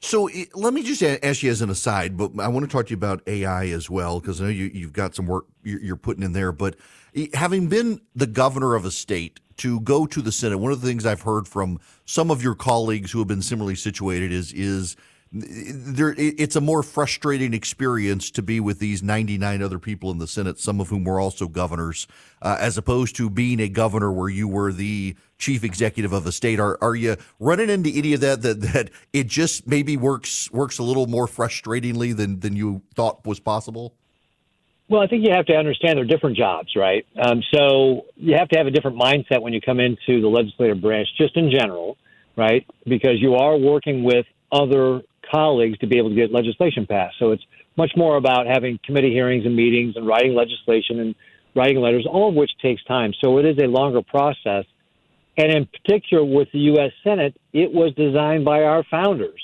So 0.00 0.28
eh, 0.28 0.44
let 0.54 0.72
me 0.72 0.82
just 0.82 1.02
ask 1.02 1.42
you 1.42 1.50
as 1.50 1.60
an 1.60 1.70
aside, 1.70 2.16
but 2.16 2.32
I 2.38 2.48
want 2.48 2.64
to 2.64 2.70
talk 2.70 2.86
to 2.86 2.90
you 2.90 2.96
about 2.96 3.22
AI 3.26 3.66
as 3.66 3.90
well 3.90 4.20
because 4.20 4.40
I 4.40 4.44
know 4.44 4.50
you, 4.50 4.84
have 4.84 4.92
got 4.92 5.14
some 5.14 5.26
work 5.26 5.46
you're 5.62 5.96
putting 5.96 6.22
in 6.22 6.32
there. 6.32 6.52
But 6.52 6.76
eh, 7.14 7.26
having 7.34 7.68
been 7.68 8.00
the 8.14 8.26
governor 8.26 8.74
of 8.74 8.84
a 8.84 8.90
state 8.90 9.40
to 9.58 9.80
go 9.80 10.06
to 10.06 10.22
the 10.22 10.32
Senate, 10.32 10.58
one 10.58 10.72
of 10.72 10.80
the 10.80 10.86
things 10.86 11.04
I've 11.04 11.22
heard 11.22 11.48
from 11.48 11.80
some 12.04 12.30
of 12.30 12.42
your 12.42 12.54
colleagues 12.54 13.10
who 13.10 13.18
have 13.18 13.28
been 13.28 13.42
similarly 13.42 13.74
situated 13.74 14.32
is 14.32 14.52
is 14.52 14.96
there 15.30 16.14
it's 16.16 16.56
a 16.56 16.60
more 16.60 16.82
frustrating 16.82 17.52
experience 17.52 18.30
to 18.30 18.42
be 18.42 18.60
with 18.60 18.78
these 18.78 19.02
99 19.02 19.62
other 19.62 19.78
people 19.78 20.10
in 20.10 20.18
the 20.18 20.26
Senate, 20.26 20.58
some 20.58 20.80
of 20.80 20.88
whom 20.88 21.04
were 21.04 21.20
also 21.20 21.46
governors, 21.46 22.06
uh, 22.40 22.56
as 22.58 22.78
opposed 22.78 23.14
to 23.16 23.28
being 23.28 23.60
a 23.60 23.68
governor 23.68 24.10
where 24.10 24.30
you 24.30 24.48
were 24.48 24.72
the 24.72 25.14
chief 25.36 25.64
executive 25.64 26.12
of 26.12 26.26
a 26.26 26.32
state. 26.32 26.58
Are 26.58 26.78
are 26.80 26.94
you 26.94 27.16
running 27.38 27.68
into 27.68 27.90
any 27.90 28.14
of 28.14 28.20
that 28.20 28.40
that 28.42 28.60
that 28.62 28.90
it 29.12 29.26
just 29.26 29.66
maybe 29.66 29.96
works 29.96 30.50
works 30.50 30.78
a 30.78 30.82
little 30.82 31.06
more 31.06 31.26
frustratingly 31.26 32.16
than 32.16 32.40
than 32.40 32.56
you 32.56 32.82
thought 32.94 33.26
was 33.26 33.38
possible? 33.38 33.94
Well, 34.88 35.02
I 35.02 35.06
think 35.06 35.26
you 35.26 35.34
have 35.34 35.44
to 35.46 35.54
understand 35.54 35.98
they're 35.98 36.06
different 36.06 36.38
jobs, 36.38 36.74
right? 36.74 37.04
Um, 37.22 37.42
so 37.52 38.06
you 38.16 38.36
have 38.38 38.48
to 38.48 38.56
have 38.56 38.66
a 38.66 38.70
different 38.70 38.98
mindset 38.98 39.42
when 39.42 39.52
you 39.52 39.60
come 39.60 39.80
into 39.80 40.22
the 40.22 40.28
legislative 40.28 40.80
branch, 40.80 41.08
just 41.18 41.36
in 41.36 41.50
general, 41.50 41.98
right? 42.34 42.66
Because 42.86 43.20
you 43.20 43.34
are 43.34 43.58
working 43.58 44.02
with 44.02 44.24
other 44.50 45.02
colleagues 45.30 45.78
to 45.78 45.86
be 45.86 45.98
able 45.98 46.10
to 46.10 46.14
get 46.14 46.32
legislation 46.32 46.86
passed. 46.86 47.16
So 47.18 47.32
it's 47.32 47.42
much 47.76 47.92
more 47.96 48.16
about 48.16 48.46
having 48.46 48.78
committee 48.84 49.12
hearings 49.12 49.44
and 49.46 49.54
meetings 49.54 49.96
and 49.96 50.06
writing 50.06 50.34
legislation 50.34 51.00
and 51.00 51.14
writing 51.54 51.80
letters, 51.80 52.06
all 52.10 52.28
of 52.28 52.34
which 52.34 52.50
takes 52.60 52.82
time. 52.84 53.12
So 53.22 53.38
it 53.38 53.44
is 53.44 53.56
a 53.58 53.66
longer 53.66 54.02
process. 54.02 54.64
And 55.36 55.52
in 55.52 55.66
particular, 55.66 56.24
with 56.24 56.48
the 56.52 56.58
U.S. 56.58 56.90
Senate, 57.04 57.36
it 57.52 57.72
was 57.72 57.94
designed 57.94 58.44
by 58.44 58.62
our 58.62 58.84
founders 58.90 59.40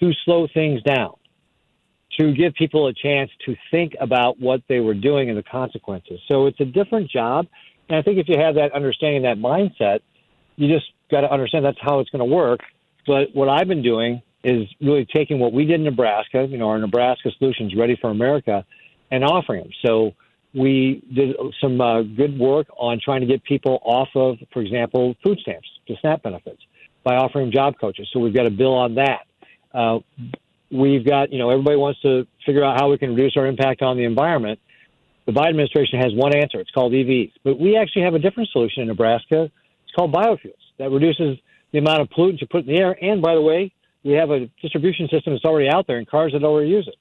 to 0.00 0.12
slow 0.24 0.48
things 0.52 0.82
down, 0.82 1.14
to 2.18 2.34
give 2.34 2.54
people 2.54 2.88
a 2.88 2.92
chance 2.92 3.30
to 3.46 3.54
think 3.70 3.94
about 4.00 4.40
what 4.40 4.62
they 4.68 4.80
were 4.80 4.94
doing 4.94 5.28
and 5.28 5.38
the 5.38 5.44
consequences. 5.44 6.20
So 6.28 6.46
it's 6.46 6.60
a 6.60 6.64
different 6.64 7.10
job. 7.10 7.46
And 7.88 7.96
I 7.96 8.02
think 8.02 8.18
if 8.18 8.28
you 8.28 8.38
have 8.38 8.56
that 8.56 8.72
understanding, 8.72 9.22
that 9.22 9.38
mindset, 9.38 10.00
you 10.56 10.68
just 10.72 10.86
got 11.10 11.20
to 11.20 11.30
understand 11.30 11.64
that's 11.64 11.78
how 11.80 12.00
it's 12.00 12.10
going 12.10 12.28
to 12.28 12.34
work. 12.34 12.60
But 13.06 13.28
what 13.34 13.48
I've 13.48 13.68
been 13.68 13.82
doing 13.82 14.22
is 14.44 14.68
really 14.80 15.06
taking 15.06 15.38
what 15.38 15.52
we 15.52 15.64
did 15.64 15.76
in 15.76 15.84
Nebraska, 15.84 16.46
you 16.48 16.58
know, 16.58 16.68
our 16.68 16.78
Nebraska 16.78 17.30
solutions 17.38 17.74
ready 17.76 17.96
for 18.00 18.10
America, 18.10 18.64
and 19.10 19.24
offering 19.24 19.62
them. 19.62 19.70
So 19.84 20.14
we 20.54 21.02
did 21.14 21.36
some 21.60 21.80
uh, 21.80 22.02
good 22.02 22.38
work 22.38 22.66
on 22.76 23.00
trying 23.02 23.20
to 23.20 23.26
get 23.26 23.44
people 23.44 23.78
off 23.82 24.08
of, 24.14 24.38
for 24.52 24.62
example, 24.62 25.14
food 25.22 25.38
stamps 25.40 25.68
to 25.86 25.96
SNAP 26.00 26.22
benefits 26.22 26.62
by 27.04 27.16
offering 27.16 27.52
job 27.52 27.74
coaches. 27.78 28.08
So 28.12 28.20
we've 28.20 28.34
got 28.34 28.46
a 28.46 28.50
bill 28.50 28.74
on 28.74 28.94
that. 28.94 29.26
Uh, 29.72 29.98
we've 30.70 31.04
got, 31.04 31.32
you 31.32 31.38
know, 31.38 31.50
everybody 31.50 31.76
wants 31.76 32.00
to 32.00 32.26
figure 32.44 32.64
out 32.64 32.80
how 32.80 32.90
we 32.90 32.98
can 32.98 33.14
reduce 33.14 33.36
our 33.36 33.46
impact 33.46 33.82
on 33.82 33.96
the 33.96 34.04
environment. 34.04 34.58
The 35.26 35.32
Biden 35.32 35.50
administration 35.50 36.00
has 36.00 36.12
one 36.14 36.34
answer. 36.34 36.60
It's 36.60 36.70
called 36.70 36.92
EVs. 36.92 37.32
But 37.44 37.60
we 37.60 37.76
actually 37.76 38.02
have 38.02 38.14
a 38.14 38.18
different 38.18 38.48
solution 38.50 38.82
in 38.82 38.88
Nebraska. 38.88 39.50
It's 39.84 39.94
called 39.94 40.12
biofuels 40.12 40.54
that 40.78 40.90
reduces 40.90 41.38
the 41.72 41.78
amount 41.78 42.00
of 42.00 42.08
pollutants 42.08 42.40
you 42.40 42.46
put 42.46 42.66
in 42.66 42.74
the 42.74 42.80
air. 42.80 42.96
And 43.02 43.20
by 43.20 43.34
the 43.34 43.42
way, 43.42 43.72
we 44.06 44.12
have 44.12 44.30
a 44.30 44.46
distribution 44.62 45.08
system 45.08 45.32
that's 45.32 45.44
already 45.44 45.68
out 45.68 45.86
there 45.86 45.98
and 45.98 46.06
cars 46.06 46.32
that 46.32 46.44
already 46.44 46.70
use 46.70 46.86
it. 46.86 46.94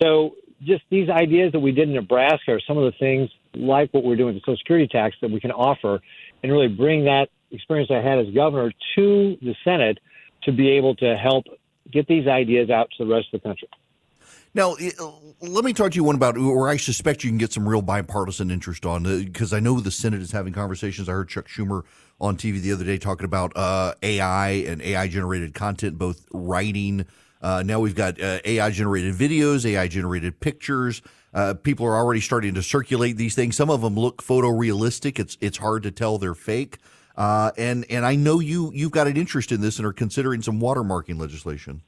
So 0.00 0.36
just 0.62 0.84
these 0.88 1.08
ideas 1.10 1.52
that 1.52 1.60
we 1.60 1.72
did 1.72 1.88
in 1.88 1.94
Nebraska 1.94 2.52
are 2.52 2.60
some 2.66 2.78
of 2.78 2.84
the 2.84 2.96
things 2.98 3.28
like 3.54 3.92
what 3.92 4.04
we're 4.04 4.16
doing 4.16 4.34
with 4.34 4.42
the 4.42 4.52
Social 4.52 4.58
Security 4.58 4.86
tax 4.86 5.16
that 5.20 5.30
we 5.30 5.40
can 5.40 5.50
offer 5.50 6.00
and 6.42 6.52
really 6.52 6.68
bring 6.68 7.04
that 7.04 7.28
experience 7.50 7.90
I 7.90 7.96
had 7.96 8.18
as 8.18 8.32
governor 8.32 8.72
to 8.94 9.36
the 9.42 9.54
Senate 9.64 9.98
to 10.44 10.52
be 10.52 10.70
able 10.70 10.94
to 10.96 11.16
help 11.16 11.44
get 11.90 12.06
these 12.06 12.28
ideas 12.28 12.70
out 12.70 12.88
to 12.96 13.04
the 13.04 13.12
rest 13.12 13.28
of 13.32 13.40
the 13.40 13.48
country. 13.48 13.68
Now, 14.58 14.74
let 15.40 15.64
me 15.64 15.72
talk 15.72 15.92
to 15.92 15.94
you 15.94 16.02
one 16.02 16.16
about 16.16 16.36
where 16.36 16.68
I 16.68 16.78
suspect 16.78 17.22
you 17.22 17.30
can 17.30 17.38
get 17.38 17.52
some 17.52 17.68
real 17.68 17.80
bipartisan 17.80 18.50
interest 18.50 18.84
on, 18.84 19.04
because 19.04 19.52
uh, 19.52 19.56
I 19.58 19.60
know 19.60 19.78
the 19.78 19.92
Senate 19.92 20.20
is 20.20 20.32
having 20.32 20.52
conversations. 20.52 21.08
I 21.08 21.12
heard 21.12 21.28
Chuck 21.28 21.46
Schumer 21.46 21.84
on 22.20 22.36
TV 22.36 22.60
the 22.60 22.72
other 22.72 22.84
day 22.84 22.98
talking 22.98 23.24
about 23.24 23.56
uh, 23.56 23.94
AI 24.02 24.48
and 24.48 24.82
AI 24.82 25.06
generated 25.06 25.54
content, 25.54 25.96
both 25.96 26.26
writing. 26.32 27.06
Uh, 27.40 27.62
now 27.64 27.78
we've 27.78 27.94
got 27.94 28.20
uh, 28.20 28.40
AI 28.44 28.70
generated 28.70 29.14
videos, 29.14 29.64
AI 29.64 29.86
generated 29.86 30.40
pictures. 30.40 31.02
Uh, 31.32 31.54
people 31.54 31.86
are 31.86 31.94
already 31.94 32.20
starting 32.20 32.54
to 32.54 32.62
circulate 32.64 33.16
these 33.16 33.36
things. 33.36 33.56
Some 33.56 33.70
of 33.70 33.82
them 33.82 33.94
look 33.94 34.24
photorealistic. 34.24 35.20
It's 35.20 35.38
it's 35.40 35.58
hard 35.58 35.84
to 35.84 35.92
tell 35.92 36.18
they're 36.18 36.34
fake. 36.34 36.78
Uh, 37.16 37.52
and 37.56 37.86
and 37.88 38.04
I 38.04 38.16
know 38.16 38.40
you 38.40 38.72
you've 38.74 38.90
got 38.90 39.06
an 39.06 39.16
interest 39.16 39.52
in 39.52 39.60
this 39.60 39.78
and 39.78 39.86
are 39.86 39.92
considering 39.92 40.42
some 40.42 40.58
watermarking 40.58 41.16
legislation. 41.16 41.82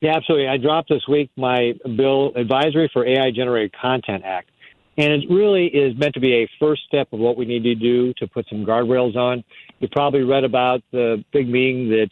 Yeah, 0.00 0.14
absolutely. 0.16 0.48
I 0.48 0.56
dropped 0.58 0.88
this 0.88 1.02
week 1.08 1.30
my 1.36 1.74
bill 1.96 2.32
advisory 2.36 2.88
for 2.92 3.06
AI 3.06 3.30
generated 3.30 3.74
content 3.80 4.22
act. 4.24 4.50
And 4.96 5.12
it 5.12 5.30
really 5.30 5.66
is 5.66 5.96
meant 5.96 6.14
to 6.14 6.20
be 6.20 6.34
a 6.42 6.48
first 6.58 6.82
step 6.86 7.12
of 7.12 7.20
what 7.20 7.36
we 7.36 7.44
need 7.44 7.62
to 7.64 7.74
do 7.74 8.12
to 8.14 8.26
put 8.26 8.46
some 8.48 8.64
guardrails 8.64 9.16
on. 9.16 9.44
You 9.78 9.88
probably 9.88 10.22
read 10.22 10.44
about 10.44 10.82
the 10.92 11.24
big 11.32 11.48
meeting 11.48 11.88
that, 11.90 12.08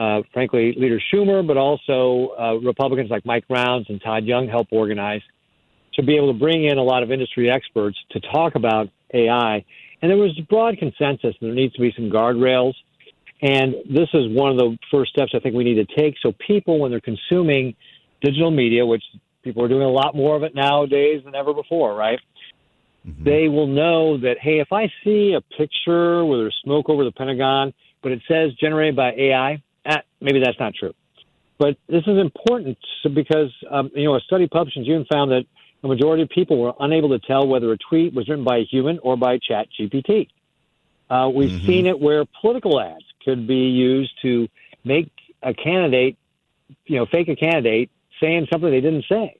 uh, 0.00 0.22
frankly, 0.34 0.74
Leader 0.76 1.00
Schumer, 1.12 1.46
but 1.46 1.56
also 1.56 2.34
uh, 2.38 2.54
Republicans 2.56 3.10
like 3.10 3.24
Mike 3.24 3.44
Rounds 3.48 3.88
and 3.88 4.00
Todd 4.02 4.24
Young 4.24 4.48
helped 4.48 4.72
organize 4.72 5.22
to 5.94 6.02
be 6.02 6.16
able 6.16 6.32
to 6.32 6.38
bring 6.38 6.64
in 6.64 6.76
a 6.76 6.82
lot 6.82 7.02
of 7.02 7.10
industry 7.10 7.50
experts 7.50 7.98
to 8.10 8.20
talk 8.20 8.54
about 8.54 8.90
AI. 9.14 9.64
And 10.02 10.10
there 10.10 10.18
was 10.18 10.38
broad 10.50 10.76
consensus 10.78 11.20
that 11.22 11.36
there 11.40 11.54
needs 11.54 11.72
to 11.74 11.80
be 11.80 11.92
some 11.96 12.10
guardrails 12.10 12.74
and 13.42 13.74
this 13.88 14.08
is 14.14 14.28
one 14.28 14.50
of 14.50 14.56
the 14.56 14.78
first 14.90 15.12
steps 15.12 15.32
I 15.34 15.40
think 15.40 15.54
we 15.54 15.64
need 15.64 15.86
to 15.86 15.96
take. 15.96 16.16
So 16.22 16.32
people, 16.32 16.78
when 16.78 16.90
they're 16.90 17.00
consuming 17.00 17.74
digital 18.22 18.50
media, 18.50 18.86
which 18.86 19.02
people 19.42 19.62
are 19.62 19.68
doing 19.68 19.82
a 19.82 19.88
lot 19.88 20.14
more 20.14 20.36
of 20.36 20.42
it 20.42 20.54
nowadays 20.54 21.22
than 21.24 21.34
ever 21.34 21.52
before, 21.52 21.94
right? 21.94 22.18
Mm-hmm. 23.06 23.24
They 23.24 23.48
will 23.48 23.66
know 23.66 24.18
that, 24.18 24.38
hey, 24.40 24.60
if 24.60 24.72
I 24.72 24.90
see 25.04 25.34
a 25.34 25.40
picture 25.40 26.24
where 26.24 26.38
there's 26.38 26.56
smoke 26.64 26.88
over 26.88 27.04
the 27.04 27.12
Pentagon, 27.12 27.74
but 28.02 28.12
it 28.12 28.22
says 28.26 28.52
generated 28.54 28.96
by 28.96 29.12
AI, 29.12 29.62
eh, 29.84 29.96
maybe 30.20 30.40
that's 30.40 30.58
not 30.58 30.74
true. 30.74 30.94
But 31.58 31.76
this 31.88 32.02
is 32.06 32.18
important 32.18 32.78
because, 33.14 33.52
um, 33.70 33.90
you 33.94 34.04
know, 34.04 34.16
a 34.16 34.20
study 34.20 34.46
published 34.46 34.76
in 34.76 34.84
June 34.84 35.06
found 35.10 35.30
that 35.30 35.44
the 35.82 35.88
majority 35.88 36.22
of 36.22 36.28
people 36.28 36.58
were 36.58 36.72
unable 36.80 37.10
to 37.10 37.18
tell 37.18 37.46
whether 37.46 37.72
a 37.72 37.78
tweet 37.78 38.12
was 38.14 38.28
written 38.28 38.44
by 38.44 38.58
a 38.58 38.64
human 38.64 38.98
or 38.98 39.16
by 39.16 39.38
Chat 39.38 39.68
GPT. 39.78 40.28
Uh, 41.08 41.30
we've 41.32 41.50
mm-hmm. 41.50 41.66
seen 41.66 41.86
it 41.86 41.98
where 41.98 42.24
political 42.40 42.80
ads 42.80 43.04
could 43.26 43.46
be 43.46 43.68
used 43.68 44.12
to 44.22 44.48
make 44.84 45.10
a 45.42 45.52
candidate, 45.52 46.16
you 46.86 46.96
know, 46.96 47.06
fake 47.12 47.28
a 47.28 47.36
candidate 47.36 47.90
saying 48.22 48.46
something 48.50 48.70
they 48.70 48.80
didn't 48.80 49.04
say. 49.10 49.36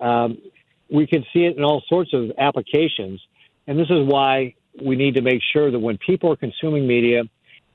Um, 0.00 0.38
we 0.90 1.06
could 1.06 1.24
see 1.32 1.44
it 1.44 1.56
in 1.56 1.62
all 1.62 1.82
sorts 1.88 2.12
of 2.12 2.32
applications, 2.38 3.20
and 3.68 3.78
this 3.78 3.88
is 3.88 4.04
why 4.04 4.54
we 4.82 4.96
need 4.96 5.14
to 5.14 5.22
make 5.22 5.40
sure 5.52 5.70
that 5.70 5.78
when 5.78 5.98
people 5.98 6.32
are 6.32 6.36
consuming 6.36 6.86
media, 6.86 7.22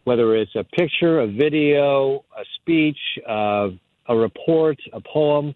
whether 0.04 0.36
it's 0.36 0.56
a 0.56 0.63
picture, 0.63 1.19
a 1.19 1.28
video, 1.28 2.26
a 2.36 2.43
speech, 2.56 2.97
uh, 3.28 3.69
a 4.08 4.15
report, 4.15 4.78
a 4.93 5.02
poem, 5.02 5.54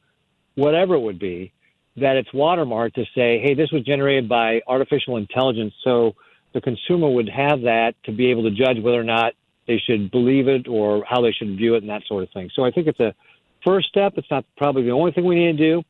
whatever 0.56 0.96
it 0.96 1.00
would 1.00 1.20
be, 1.20 1.52
that 1.98 2.16
it's 2.16 2.30
watermarked 2.30 2.94
to 2.94 3.06
say, 3.16 3.40
hey, 3.44 3.54
this 3.54 3.72
was 3.72 3.84
generated 3.84 4.30
by 4.30 4.62
artificial 4.68 5.18
intelligence. 5.18 5.74
So 5.84 6.16
the 6.54 6.62
consumer 6.62 7.10
would 7.10 7.30
have 7.30 7.62
that 7.62 7.96
to 8.06 8.12
be 8.12 8.32
able 8.32 8.44
to 8.44 8.52
judge 8.52 8.82
whether 8.82 9.00
or 9.00 9.06
not 9.06 9.34
they 9.68 9.78
should 9.78 10.12
believe 10.12 10.48
it 10.48 10.68
or 10.68 11.04
how 11.08 11.22
they 11.22 11.32
should 11.32 11.56
view 11.58 11.76
it 11.76 11.84
and 11.84 11.90
that 11.90 12.04
sort 12.08 12.24
of 12.24 12.30
thing. 12.32 12.50
So 12.56 12.66
I 12.66 12.72
think 12.72 12.88
it's 12.88 13.00
a 13.00 13.14
first 13.64 13.88
step. 13.88 14.14
It's 14.18 14.30
not 14.30 14.46
probably 14.58 14.84
the 14.84 14.92
only 14.92 15.12
thing 15.12 15.26
we 15.26 15.36
need 15.36 15.58
to 15.58 15.64
do, 15.74 15.84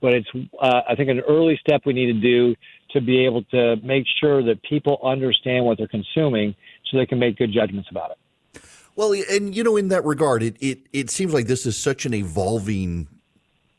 but 0.00 0.14
it's 0.14 0.28
uh, 0.60 0.80
I 0.88 0.94
think 0.94 1.10
an 1.10 1.20
early 1.20 1.58
step 1.60 1.82
we 1.84 1.92
need 1.92 2.06
to 2.06 2.20
do 2.20 2.54
to 2.90 3.00
be 3.00 3.26
able 3.26 3.42
to 3.44 3.76
make 3.82 4.04
sure 4.20 4.42
that 4.42 4.62
people 4.62 4.98
understand 5.04 5.64
what 5.64 5.78
they're 5.78 5.88
consuming 5.88 6.54
so 6.86 6.96
they 6.96 7.06
can 7.06 7.18
make 7.18 7.36
good 7.36 7.52
judgments 7.52 7.90
about 7.90 8.12
it. 8.12 8.62
Well, 8.96 9.14
and 9.30 9.54
you 9.54 9.62
know, 9.62 9.76
in 9.76 9.88
that 9.88 10.04
regard, 10.04 10.42
it 10.42 10.56
it, 10.60 10.80
it 10.92 11.10
seems 11.10 11.32
like 11.34 11.46
this 11.46 11.66
is 11.66 11.76
such 11.76 12.06
an 12.06 12.14
evolving 12.14 13.08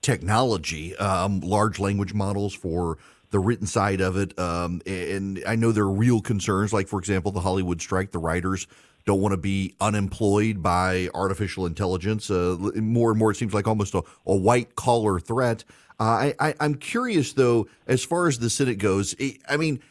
technology. 0.01 0.95
Um, 0.95 1.41
large 1.41 1.79
language 1.79 2.13
models 2.13 2.53
for 2.53 2.97
the 3.31 3.39
written 3.39 3.67
side 3.67 4.01
of 4.01 4.17
it. 4.17 4.37
Um, 4.39 4.81
and 4.85 5.43
I 5.45 5.55
know 5.55 5.71
there 5.71 5.83
are 5.83 5.91
real 5.91 6.21
concerns, 6.21 6.73
like, 6.73 6.87
for 6.87 6.99
example, 6.99 7.31
the 7.31 7.41
Hollywood 7.41 7.81
strike. 7.81 8.11
The 8.11 8.19
writers 8.19 8.67
don't 9.05 9.21
want 9.21 9.33
to 9.33 9.37
be 9.37 9.75
unemployed 9.81 10.61
by 10.61 11.09
artificial 11.13 11.65
intelligence. 11.65 12.29
Uh, 12.29 12.57
more 12.75 13.11
and 13.11 13.19
more, 13.19 13.31
it 13.31 13.35
seems 13.35 13.53
like 13.53 13.67
almost 13.67 13.93
a, 13.93 14.03
a 14.25 14.35
white 14.35 14.75
collar 14.75 15.19
threat. 15.19 15.63
Uh, 15.99 16.31
I, 16.39 16.53
am 16.59 16.75
curious, 16.75 17.33
though, 17.33 17.67
as 17.87 18.03
far 18.03 18.27
as 18.27 18.39
the 18.39 18.49
Senate 18.49 18.77
goes. 18.77 19.15
I 19.49 19.57
mean, 19.57 19.81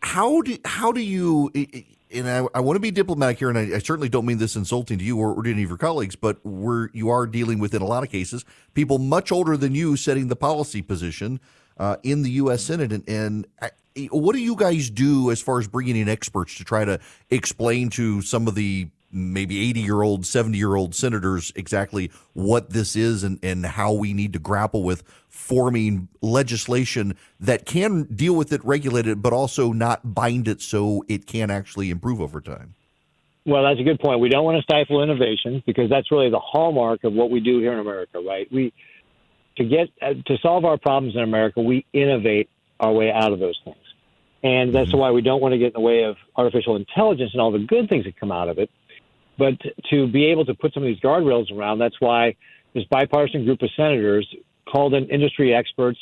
how 0.00 0.40
do 0.40 0.56
how 0.64 0.92
do 0.92 1.00
you? 1.00 1.50
And 2.10 2.28
I, 2.28 2.46
I 2.54 2.60
want 2.60 2.76
to 2.76 2.80
be 2.80 2.90
diplomatic 2.90 3.38
here, 3.38 3.50
and 3.50 3.58
I, 3.58 3.76
I, 3.76 3.78
certainly 3.80 4.08
don't 4.08 4.24
mean 4.24 4.38
this 4.38 4.56
insulting 4.56 4.96
to 4.98 5.04
you 5.04 5.18
or, 5.18 5.34
or 5.34 5.42
to 5.42 5.50
any 5.50 5.62
of 5.62 5.68
your 5.68 5.76
colleagues, 5.76 6.16
but 6.16 6.44
we're 6.44 6.88
you 6.94 7.10
are 7.10 7.26
dealing 7.26 7.58
with 7.58 7.74
in 7.74 7.82
a 7.82 7.86
lot 7.86 8.02
of 8.02 8.10
cases 8.10 8.46
people 8.72 8.98
much 8.98 9.30
older 9.30 9.58
than 9.58 9.74
you 9.74 9.96
setting 9.96 10.28
the 10.28 10.36
policy 10.36 10.80
position 10.80 11.38
uh, 11.78 11.96
in 12.02 12.22
the 12.22 12.30
U.S. 12.32 12.62
Senate. 12.62 12.92
And, 12.92 13.08
and 13.08 13.46
what 14.06 14.34
do 14.34 14.40
you 14.40 14.56
guys 14.56 14.90
do 14.90 15.30
as 15.30 15.40
far 15.40 15.58
as 15.58 15.68
bringing 15.68 15.96
in 15.96 16.08
experts 16.08 16.56
to 16.56 16.64
try 16.64 16.84
to 16.84 16.98
explain 17.30 17.90
to 17.90 18.22
some 18.22 18.48
of 18.48 18.54
the 18.54 18.88
maybe 19.10 19.70
80 19.70 19.80
year 19.80 20.02
old, 20.02 20.26
70 20.26 20.56
year 20.58 20.74
old 20.74 20.94
senators 20.94 21.52
exactly 21.56 22.10
what 22.34 22.70
this 22.70 22.94
is 22.96 23.24
and, 23.24 23.38
and 23.42 23.64
how 23.64 23.92
we 23.92 24.12
need 24.12 24.32
to 24.34 24.38
grapple 24.38 24.82
with 24.82 25.02
forming 25.28 26.08
legislation 26.20 27.16
that 27.40 27.64
can 27.64 28.04
deal 28.04 28.34
with 28.34 28.52
it, 28.52 28.64
regulate 28.64 29.06
it, 29.06 29.22
but 29.22 29.32
also 29.32 29.72
not 29.72 30.14
bind 30.14 30.48
it 30.48 30.60
so 30.60 31.04
it 31.08 31.26
can 31.26 31.50
actually 31.50 31.90
improve 31.90 32.20
over 32.20 32.40
time? 32.40 32.74
Well, 33.46 33.62
that's 33.62 33.80
a 33.80 33.82
good 33.82 33.98
point. 33.98 34.20
We 34.20 34.28
don't 34.28 34.44
want 34.44 34.58
to 34.58 34.62
stifle 34.62 35.02
innovation 35.02 35.62
because 35.64 35.88
that's 35.88 36.10
really 36.12 36.28
the 36.28 36.40
hallmark 36.40 37.04
of 37.04 37.14
what 37.14 37.30
we 37.30 37.40
do 37.40 37.60
here 37.60 37.72
in 37.72 37.78
America, 37.78 38.20
right? 38.20 38.46
We 38.52 38.74
to 39.56 39.64
get 39.64 39.88
uh, 40.02 40.14
to 40.26 40.38
solve 40.42 40.64
our 40.64 40.76
problems 40.76 41.16
in 41.16 41.22
America, 41.22 41.60
we 41.60 41.84
innovate 41.92 42.50
our 42.78 42.92
way 42.92 43.10
out 43.10 43.32
of 43.32 43.38
those 43.38 43.58
things. 43.64 43.76
And 44.42 44.74
that's 44.74 44.90
mm-hmm. 44.90 44.98
why 44.98 45.10
we 45.10 45.22
don't 45.22 45.40
want 45.40 45.52
to 45.52 45.58
get 45.58 45.68
in 45.68 45.72
the 45.72 45.80
way 45.80 46.04
of 46.04 46.16
artificial 46.36 46.76
intelligence 46.76 47.30
and 47.32 47.40
all 47.40 47.50
the 47.50 47.58
good 47.58 47.88
things 47.88 48.04
that 48.04 48.18
come 48.18 48.30
out 48.30 48.48
of 48.48 48.58
it. 48.58 48.70
But 49.36 49.54
to 49.90 50.06
be 50.08 50.26
able 50.26 50.44
to 50.46 50.54
put 50.54 50.74
some 50.74 50.82
of 50.82 50.86
these 50.86 51.00
guardrails 51.00 51.50
around, 51.52 51.78
that's 51.78 52.00
why 52.00 52.36
this 52.74 52.84
bipartisan 52.84 53.44
group 53.44 53.62
of 53.62 53.70
senators 53.76 54.28
called 54.70 54.94
in 54.94 55.08
industry 55.08 55.54
experts, 55.54 55.98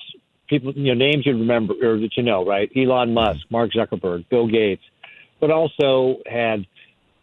people, 0.49 0.73
you 0.73 0.95
know, 0.95 0.99
names 0.99 1.25
you 1.27 1.33
remember 1.33 1.75
or 1.83 1.99
that 1.99 2.17
you 2.17 2.23
know, 2.23 2.45
right? 2.45 2.71
Elon 2.77 3.15
Musk, 3.15 3.41
mm-hmm. 3.41 3.55
Mark 3.55 3.71
Zuckerberg, 3.73 4.29
Bill 4.29 4.49
Gates, 4.49 4.83
but 5.41 5.51
also 5.51 6.17
had 6.27 6.67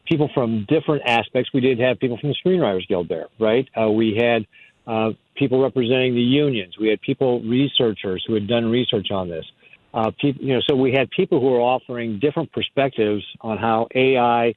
people 0.06 0.30
from 0.34 0.66
different 0.68 1.04
aspects. 1.06 1.52
We 1.54 1.62
did 1.62 1.80
have 1.80 2.00
people 2.00 2.18
from 2.18 2.30
the 2.30 2.36
Screenwriters 2.44 2.88
Guild 2.88 3.10
there, 3.10 3.28
right? 3.40 3.68
Uh, 3.80 3.90
we 3.90 4.16
had 4.20 4.46
uh, 4.86 5.12
people 5.36 5.62
representing 5.62 6.14
the 6.14 6.22
unions. 6.22 6.78
We 6.80 6.90
had 6.90 7.02
people, 7.02 7.42
researchers 7.42 8.24
who 8.28 8.34
had 8.34 8.48
done 8.48 8.70
research 8.70 9.12
on 9.12 9.30
this. 9.30 9.46
Uh, 9.94 10.12
you 10.22 10.56
know, 10.56 10.62
so 10.68 10.76
we 10.76 10.92
had 10.92 11.10
people 11.12 11.40
who 11.40 11.48
were 11.48 11.62
offering 11.62 12.20
different 12.20 12.52
perspectives 12.52 13.24
on 13.42 13.58
how 13.58 13.88
AI 13.94 14.56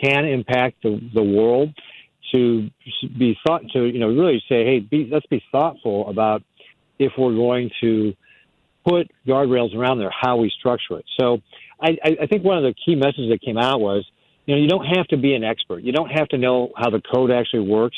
can 0.00 0.24
impact 0.24 0.82
the, 0.82 1.00
the 1.14 1.22
world. 1.22 1.70
To 2.32 2.68
be 3.16 3.38
thought 3.46 3.62
to, 3.72 3.84
you 3.84 4.00
know, 4.00 4.08
really 4.08 4.42
say, 4.48 4.64
hey, 4.64 4.80
be, 4.80 5.08
let's 5.10 5.26
be 5.26 5.42
thoughtful 5.52 6.08
about 6.08 6.42
if 6.98 7.12
we're 7.16 7.34
going 7.34 7.70
to 7.80 8.14
put 8.86 9.10
guardrails 9.26 9.74
around 9.76 10.00
there, 10.00 10.10
how 10.10 10.36
we 10.36 10.50
structure 10.50 10.98
it. 10.98 11.04
So 11.18 11.40
I, 11.80 11.96
I 12.22 12.26
think 12.26 12.44
one 12.44 12.58
of 12.58 12.64
the 12.64 12.74
key 12.74 12.96
messages 12.96 13.30
that 13.30 13.40
came 13.42 13.58
out 13.58 13.80
was, 13.80 14.04
you 14.44 14.54
know, 14.54 14.60
you 14.60 14.68
don't 14.68 14.86
have 14.86 15.06
to 15.08 15.16
be 15.16 15.34
an 15.34 15.44
expert. 15.44 15.82
You 15.82 15.92
don't 15.92 16.10
have 16.10 16.28
to 16.28 16.38
know 16.38 16.72
how 16.76 16.90
the 16.90 17.00
code 17.00 17.30
actually 17.30 17.68
works. 17.68 17.96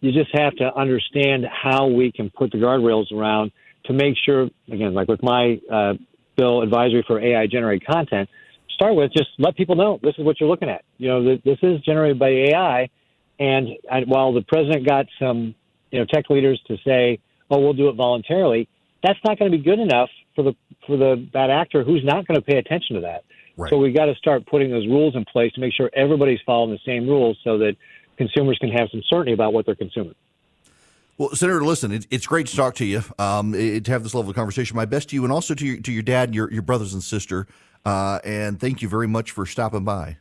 You 0.00 0.12
just 0.12 0.30
have 0.32 0.54
to 0.56 0.74
understand 0.74 1.44
how 1.44 1.86
we 1.86 2.12
can 2.12 2.30
put 2.30 2.52
the 2.52 2.58
guardrails 2.58 3.12
around 3.12 3.52
to 3.90 3.96
make 3.96 4.16
sure, 4.24 4.48
again, 4.70 4.94
like 4.94 5.08
with 5.08 5.22
my 5.22 5.60
uh, 5.70 5.94
bill 6.36 6.62
advisory 6.62 7.04
for 7.06 7.20
AI 7.20 7.46
generated 7.46 7.86
content, 7.86 8.28
start 8.72 8.94
with 8.94 9.12
just 9.12 9.30
let 9.38 9.56
people 9.56 9.74
know 9.74 9.98
this 10.02 10.14
is 10.16 10.24
what 10.24 10.38
you're 10.40 10.48
looking 10.48 10.68
at. 10.68 10.84
You 10.98 11.08
know, 11.08 11.36
this 11.44 11.58
is 11.62 11.80
generated 11.80 12.18
by 12.18 12.28
AI, 12.28 12.88
and 13.40 13.68
while 14.06 14.32
the 14.32 14.42
president 14.42 14.86
got 14.86 15.06
some 15.18 15.54
you 15.90 15.98
know 15.98 16.06
tech 16.06 16.30
leaders 16.30 16.60
to 16.68 16.76
say, 16.86 17.18
"Oh, 17.50 17.58
we'll 17.58 17.72
do 17.72 17.88
it 17.88 17.94
voluntarily," 17.94 18.68
that's 19.02 19.18
not 19.26 19.38
going 19.38 19.50
to 19.50 19.58
be 19.58 19.62
good 19.62 19.80
enough 19.80 20.08
for 20.36 20.44
the 20.44 20.54
for 20.86 20.96
the 20.96 21.28
bad 21.32 21.50
actor 21.50 21.82
who's 21.82 22.04
not 22.04 22.26
going 22.28 22.40
to 22.40 22.46
pay 22.46 22.58
attention 22.58 22.94
to 22.94 23.02
that. 23.02 23.24
Right. 23.56 23.70
So 23.70 23.78
we've 23.78 23.94
got 23.94 24.06
to 24.06 24.14
start 24.14 24.46
putting 24.46 24.70
those 24.70 24.86
rules 24.86 25.16
in 25.16 25.24
place 25.24 25.52
to 25.54 25.60
make 25.60 25.74
sure 25.74 25.90
everybody's 25.94 26.40
following 26.46 26.70
the 26.70 26.78
same 26.86 27.08
rules, 27.08 27.36
so 27.42 27.58
that 27.58 27.76
consumers 28.16 28.56
can 28.60 28.70
have 28.70 28.88
some 28.92 29.02
certainty 29.08 29.32
about 29.32 29.52
what 29.52 29.66
they're 29.66 29.74
consuming. 29.74 30.14
Well, 31.20 31.28
Senator, 31.34 31.62
listen, 31.62 31.92
it, 31.92 32.06
it's 32.10 32.26
great 32.26 32.46
to 32.46 32.56
talk 32.56 32.76
to 32.76 32.84
you, 32.86 33.04
um, 33.18 33.54
it, 33.54 33.84
to 33.84 33.90
have 33.90 34.02
this 34.02 34.14
level 34.14 34.30
of 34.30 34.34
conversation. 34.34 34.74
My 34.74 34.86
best 34.86 35.10
to 35.10 35.16
you, 35.16 35.22
and 35.24 35.30
also 35.30 35.52
to 35.52 35.66
your 35.66 35.76
to 35.82 35.92
your 35.92 36.02
dad 36.02 36.30
and 36.30 36.34
your, 36.34 36.50
your 36.50 36.62
brothers 36.62 36.94
and 36.94 37.02
sister. 37.02 37.46
Uh, 37.84 38.20
and 38.24 38.58
thank 38.58 38.80
you 38.80 38.88
very 38.88 39.06
much 39.06 39.32
for 39.32 39.44
stopping 39.44 39.84
by. 39.84 40.16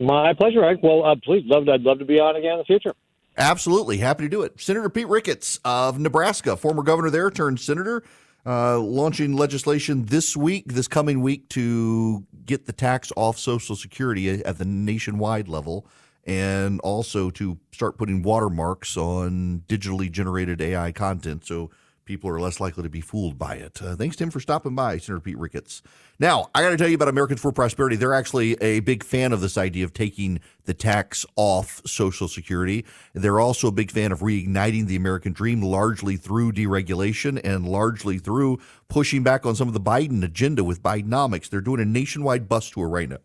My 0.00 0.32
pleasure, 0.32 0.64
Ike. 0.64 0.82
Well, 0.82 1.04
uh, 1.04 1.16
please, 1.22 1.44
love 1.44 1.68
I'd 1.68 1.82
love 1.82 1.98
to 1.98 2.06
be 2.06 2.18
on 2.18 2.34
again 2.34 2.52
in 2.52 2.58
the 2.60 2.64
future. 2.64 2.94
Absolutely, 3.36 3.98
happy 3.98 4.24
to 4.24 4.30
do 4.30 4.40
it. 4.40 4.58
Senator 4.58 4.88
Pete 4.88 5.06
Ricketts 5.06 5.60
of 5.66 5.98
Nebraska, 5.98 6.56
former 6.56 6.82
governor 6.82 7.10
there, 7.10 7.30
turned 7.30 7.60
senator, 7.60 8.02
uh, 8.46 8.78
launching 8.78 9.36
legislation 9.36 10.06
this 10.06 10.34
week, 10.34 10.72
this 10.72 10.88
coming 10.88 11.20
week, 11.20 11.46
to 11.50 12.24
get 12.46 12.64
the 12.64 12.72
tax 12.72 13.12
off 13.18 13.36
Social 13.36 13.76
Security 13.76 14.30
at 14.30 14.56
the 14.56 14.64
nationwide 14.64 15.46
level 15.46 15.86
and 16.26 16.80
also 16.80 17.30
to 17.30 17.58
start 17.72 17.96
putting 17.96 18.22
watermarks 18.22 18.96
on 18.96 19.62
digitally 19.68 20.10
generated 20.10 20.60
AI 20.60 20.92
content 20.92 21.46
so 21.46 21.70
people 22.06 22.30
are 22.30 22.40
less 22.40 22.60
likely 22.60 22.82
to 22.84 22.88
be 22.88 23.00
fooled 23.00 23.36
by 23.36 23.56
it. 23.56 23.82
Uh, 23.82 23.94
thanks, 23.96 24.16
Tim, 24.16 24.30
for 24.30 24.40
stopping 24.40 24.74
by, 24.74 24.96
Senator 24.96 25.20
Pete 25.20 25.36
Ricketts. 25.36 25.82
Now, 26.18 26.48
I 26.54 26.62
got 26.62 26.70
to 26.70 26.76
tell 26.76 26.88
you 26.88 26.94
about 26.94 27.08
Americans 27.08 27.40
for 27.40 27.52
Prosperity. 27.52 27.96
They're 27.96 28.14
actually 28.14 28.54
a 28.62 28.80
big 28.80 29.04
fan 29.04 29.32
of 29.32 29.40
this 29.40 29.58
idea 29.58 29.84
of 29.84 29.92
taking 29.92 30.40
the 30.64 30.72
tax 30.72 31.26
off 31.34 31.82
Social 31.84 32.28
Security. 32.28 32.86
They're 33.12 33.40
also 33.40 33.68
a 33.68 33.72
big 33.72 33.90
fan 33.90 34.12
of 34.12 34.20
reigniting 34.20 34.86
the 34.86 34.96
American 34.96 35.32
dream, 35.32 35.60
largely 35.60 36.16
through 36.16 36.52
deregulation 36.52 37.40
and 37.44 37.68
largely 37.68 38.18
through 38.18 38.60
pushing 38.88 39.22
back 39.22 39.44
on 39.44 39.56
some 39.56 39.68
of 39.68 39.74
the 39.74 39.80
Biden 39.80 40.24
agenda 40.24 40.64
with 40.64 40.82
Bidenomics. 40.82 41.50
They're 41.50 41.60
doing 41.60 41.80
a 41.80 41.84
nationwide 41.84 42.48
bus 42.48 42.70
tour 42.70 42.88
right 42.88 43.08
now. 43.08 43.18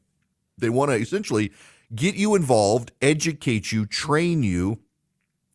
They 0.58 0.70
want 0.70 0.92
to 0.92 0.98
essentially 0.98 1.52
get 1.94 2.16
you 2.16 2.36
involved, 2.36 2.92
educate 3.02 3.72
you, 3.72 3.86
train 3.86 4.44
you, 4.44 4.80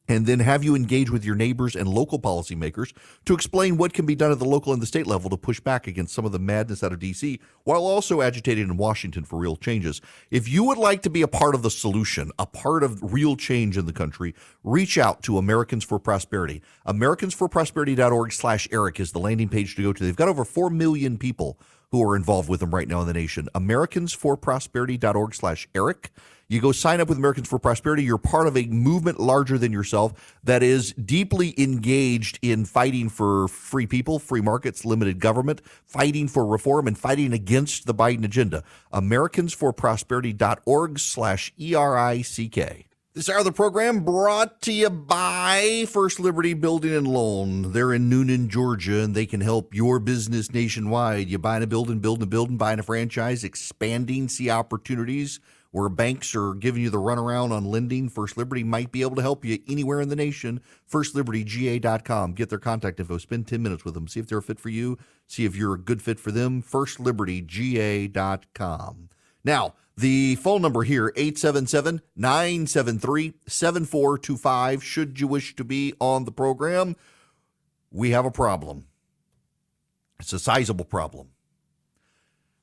and 0.08 0.26
then 0.26 0.38
have 0.38 0.62
you 0.62 0.74
engage 0.74 1.10
with 1.10 1.24
your 1.24 1.34
neighbors 1.34 1.74
and 1.74 1.88
local 1.88 2.18
policymakers 2.18 2.92
to 3.24 3.34
explain 3.34 3.76
what 3.76 3.92
can 3.92 4.06
be 4.06 4.14
done 4.14 4.30
at 4.30 4.38
the 4.38 4.44
local 4.44 4.72
and 4.72 4.80
the 4.80 4.86
state 4.86 5.06
level 5.06 5.28
to 5.30 5.36
push 5.36 5.60
back 5.60 5.86
against 5.86 6.14
some 6.14 6.24
of 6.24 6.32
the 6.32 6.38
madness 6.38 6.82
out 6.82 6.92
of 6.92 7.00
D.C. 7.00 7.40
while 7.64 7.84
also 7.84 8.22
agitating 8.22 8.64
in 8.64 8.76
Washington 8.76 9.24
for 9.24 9.38
real 9.38 9.56
changes. 9.56 10.00
If 10.30 10.48
you 10.48 10.64
would 10.64 10.78
like 10.78 11.02
to 11.02 11.10
be 11.10 11.22
a 11.22 11.28
part 11.28 11.54
of 11.54 11.62
the 11.62 11.70
solution, 11.70 12.30
a 12.38 12.46
part 12.46 12.82
of 12.84 13.12
real 13.12 13.36
change 13.36 13.76
in 13.76 13.86
the 13.86 13.92
country, 13.92 14.34
reach 14.62 14.98
out 14.98 15.22
to 15.24 15.38
Americans 15.38 15.84
for 15.84 15.98
Prosperity. 15.98 16.62
AmericansForProsperity.org 16.86 18.32
slash 18.32 18.68
Erick 18.70 19.00
is 19.00 19.12
the 19.12 19.18
landing 19.18 19.48
page 19.48 19.74
to 19.76 19.82
go 19.82 19.92
to. 19.92 20.04
They've 20.04 20.14
got 20.14 20.28
over 20.28 20.44
4 20.44 20.70
million 20.70 21.18
people 21.18 21.58
who 21.90 22.02
are 22.02 22.16
involved 22.16 22.48
with 22.48 22.60
them 22.60 22.74
right 22.74 22.88
now 22.88 23.00
in 23.00 23.06
the 23.06 23.12
nation. 23.12 23.48
AmericansForProsperity.org 23.54 25.34
slash 25.34 25.68
Erick. 25.74 26.10
You 26.48 26.60
go 26.60 26.70
sign 26.70 27.00
up 27.00 27.08
with 27.08 27.18
Americans 27.18 27.48
for 27.48 27.58
Prosperity. 27.58 28.04
You're 28.04 28.18
part 28.18 28.46
of 28.46 28.56
a 28.56 28.66
movement 28.66 29.18
larger 29.18 29.58
than 29.58 29.72
yourself 29.72 30.38
that 30.44 30.62
is 30.62 30.92
deeply 30.92 31.60
engaged 31.60 32.38
in 32.40 32.64
fighting 32.64 33.08
for 33.08 33.48
free 33.48 33.88
people, 33.88 34.20
free 34.20 34.40
markets, 34.40 34.84
limited 34.84 35.18
government, 35.18 35.60
fighting 35.84 36.28
for 36.28 36.46
reform, 36.46 36.86
and 36.86 36.96
fighting 36.96 37.32
against 37.32 37.86
the 37.86 37.94
Biden 37.94 38.24
agenda. 38.24 38.62
AmericansForProsperity.org 38.92 41.00
slash 41.00 41.52
E-R-I-C-K. 41.58 42.86
This 43.16 43.28
hour 43.30 43.38
of 43.38 43.46
the 43.46 43.52
program 43.52 44.04
brought 44.04 44.60
to 44.60 44.72
you 44.74 44.90
by 44.90 45.86
First 45.88 46.20
Liberty 46.20 46.52
Building 46.52 46.94
and 46.94 47.08
Loan. 47.08 47.72
They're 47.72 47.94
in 47.94 48.10
Newnan, 48.10 48.48
Georgia, 48.48 49.02
and 49.02 49.14
they 49.14 49.24
can 49.24 49.40
help 49.40 49.74
your 49.74 49.98
business 49.98 50.52
nationwide. 50.52 51.30
You 51.30 51.38
buying 51.38 51.62
a 51.62 51.66
building, 51.66 52.00
building 52.00 52.24
a 52.24 52.26
building, 52.26 52.58
buying 52.58 52.78
a 52.78 52.82
franchise, 52.82 53.42
expanding, 53.42 54.28
see 54.28 54.50
opportunities 54.50 55.40
where 55.70 55.88
banks 55.88 56.34
are 56.34 56.52
giving 56.52 56.82
you 56.82 56.90
the 56.90 56.98
runaround 56.98 57.52
on 57.52 57.64
lending. 57.64 58.10
First 58.10 58.36
Liberty 58.36 58.62
might 58.62 58.92
be 58.92 59.00
able 59.00 59.16
to 59.16 59.22
help 59.22 59.46
you 59.46 59.60
anywhere 59.66 60.02
in 60.02 60.10
the 60.10 60.16
nation. 60.16 60.60
FirstLibertyGA.com. 60.92 62.34
Get 62.34 62.50
their 62.50 62.58
contact 62.58 63.00
info. 63.00 63.16
Spend 63.16 63.46
10 63.46 63.62
minutes 63.62 63.86
with 63.86 63.94
them. 63.94 64.08
See 64.08 64.20
if 64.20 64.26
they're 64.26 64.36
a 64.36 64.42
fit 64.42 64.60
for 64.60 64.68
you. 64.68 64.98
See 65.26 65.46
if 65.46 65.56
you're 65.56 65.72
a 65.72 65.78
good 65.78 66.02
fit 66.02 66.20
for 66.20 66.32
them. 66.32 66.62
FirstLibertyGA.com. 66.62 69.08
Now, 69.42 69.72
the 69.96 70.34
phone 70.36 70.62
number 70.62 70.82
here, 70.82 71.12
877 71.16 72.02
973 72.14 73.34
7425. 73.46 74.84
Should 74.84 75.20
you 75.20 75.26
wish 75.26 75.56
to 75.56 75.64
be 75.64 75.94
on 76.00 76.24
the 76.24 76.32
program, 76.32 76.96
we 77.90 78.10
have 78.10 78.26
a 78.26 78.30
problem. 78.30 78.86
It's 80.20 80.32
a 80.32 80.38
sizable 80.38 80.84
problem. 80.84 81.30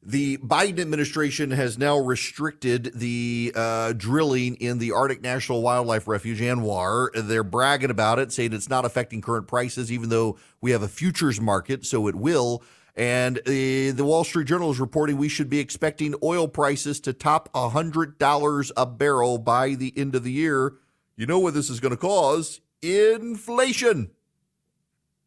The 0.05 0.37
Biden 0.39 0.79
administration 0.79 1.51
has 1.51 1.77
now 1.77 1.97
restricted 1.97 2.91
the 2.93 3.53
uh, 3.55 3.93
drilling 3.93 4.55
in 4.55 4.77
the 4.77 4.91
Arctic 4.91 5.21
National 5.21 5.61
Wildlife 5.61 6.09
Refuge, 6.09 6.41
ANWR. 6.41 7.11
They're 7.15 7.43
bragging 7.43 7.89
about 7.89 8.19
it, 8.19 8.33
saying 8.33 8.51
it's 8.51 8.69
not 8.69 8.83
affecting 8.83 9.21
current 9.21 9.47
prices, 9.47 9.93
even 9.93 10.09
though 10.09 10.37
we 10.59 10.71
have 10.71 10.83
a 10.83 10.89
futures 10.89 11.39
market, 11.39 11.85
so 11.85 12.07
it 12.07 12.15
will. 12.15 12.61
And 12.95 13.39
uh, 13.39 13.41
the 13.45 14.03
Wall 14.03 14.23
Street 14.23 14.47
Journal 14.47 14.69
is 14.69 14.79
reporting 14.79 15.17
we 15.17 15.29
should 15.29 15.49
be 15.49 15.59
expecting 15.59 16.13
oil 16.21 16.47
prices 16.47 16.99
to 17.01 17.13
top 17.13 17.51
$100 17.53 18.71
a 18.77 18.85
barrel 18.85 19.37
by 19.39 19.73
the 19.73 19.93
end 19.97 20.13
of 20.15 20.23
the 20.23 20.31
year. 20.31 20.73
You 21.15 21.25
know 21.25 21.39
what 21.39 21.55
this 21.55 21.69
is 21.69 21.79
going 21.79 21.91
to 21.91 21.97
cause? 21.97 22.61
Inflation. 22.81 24.11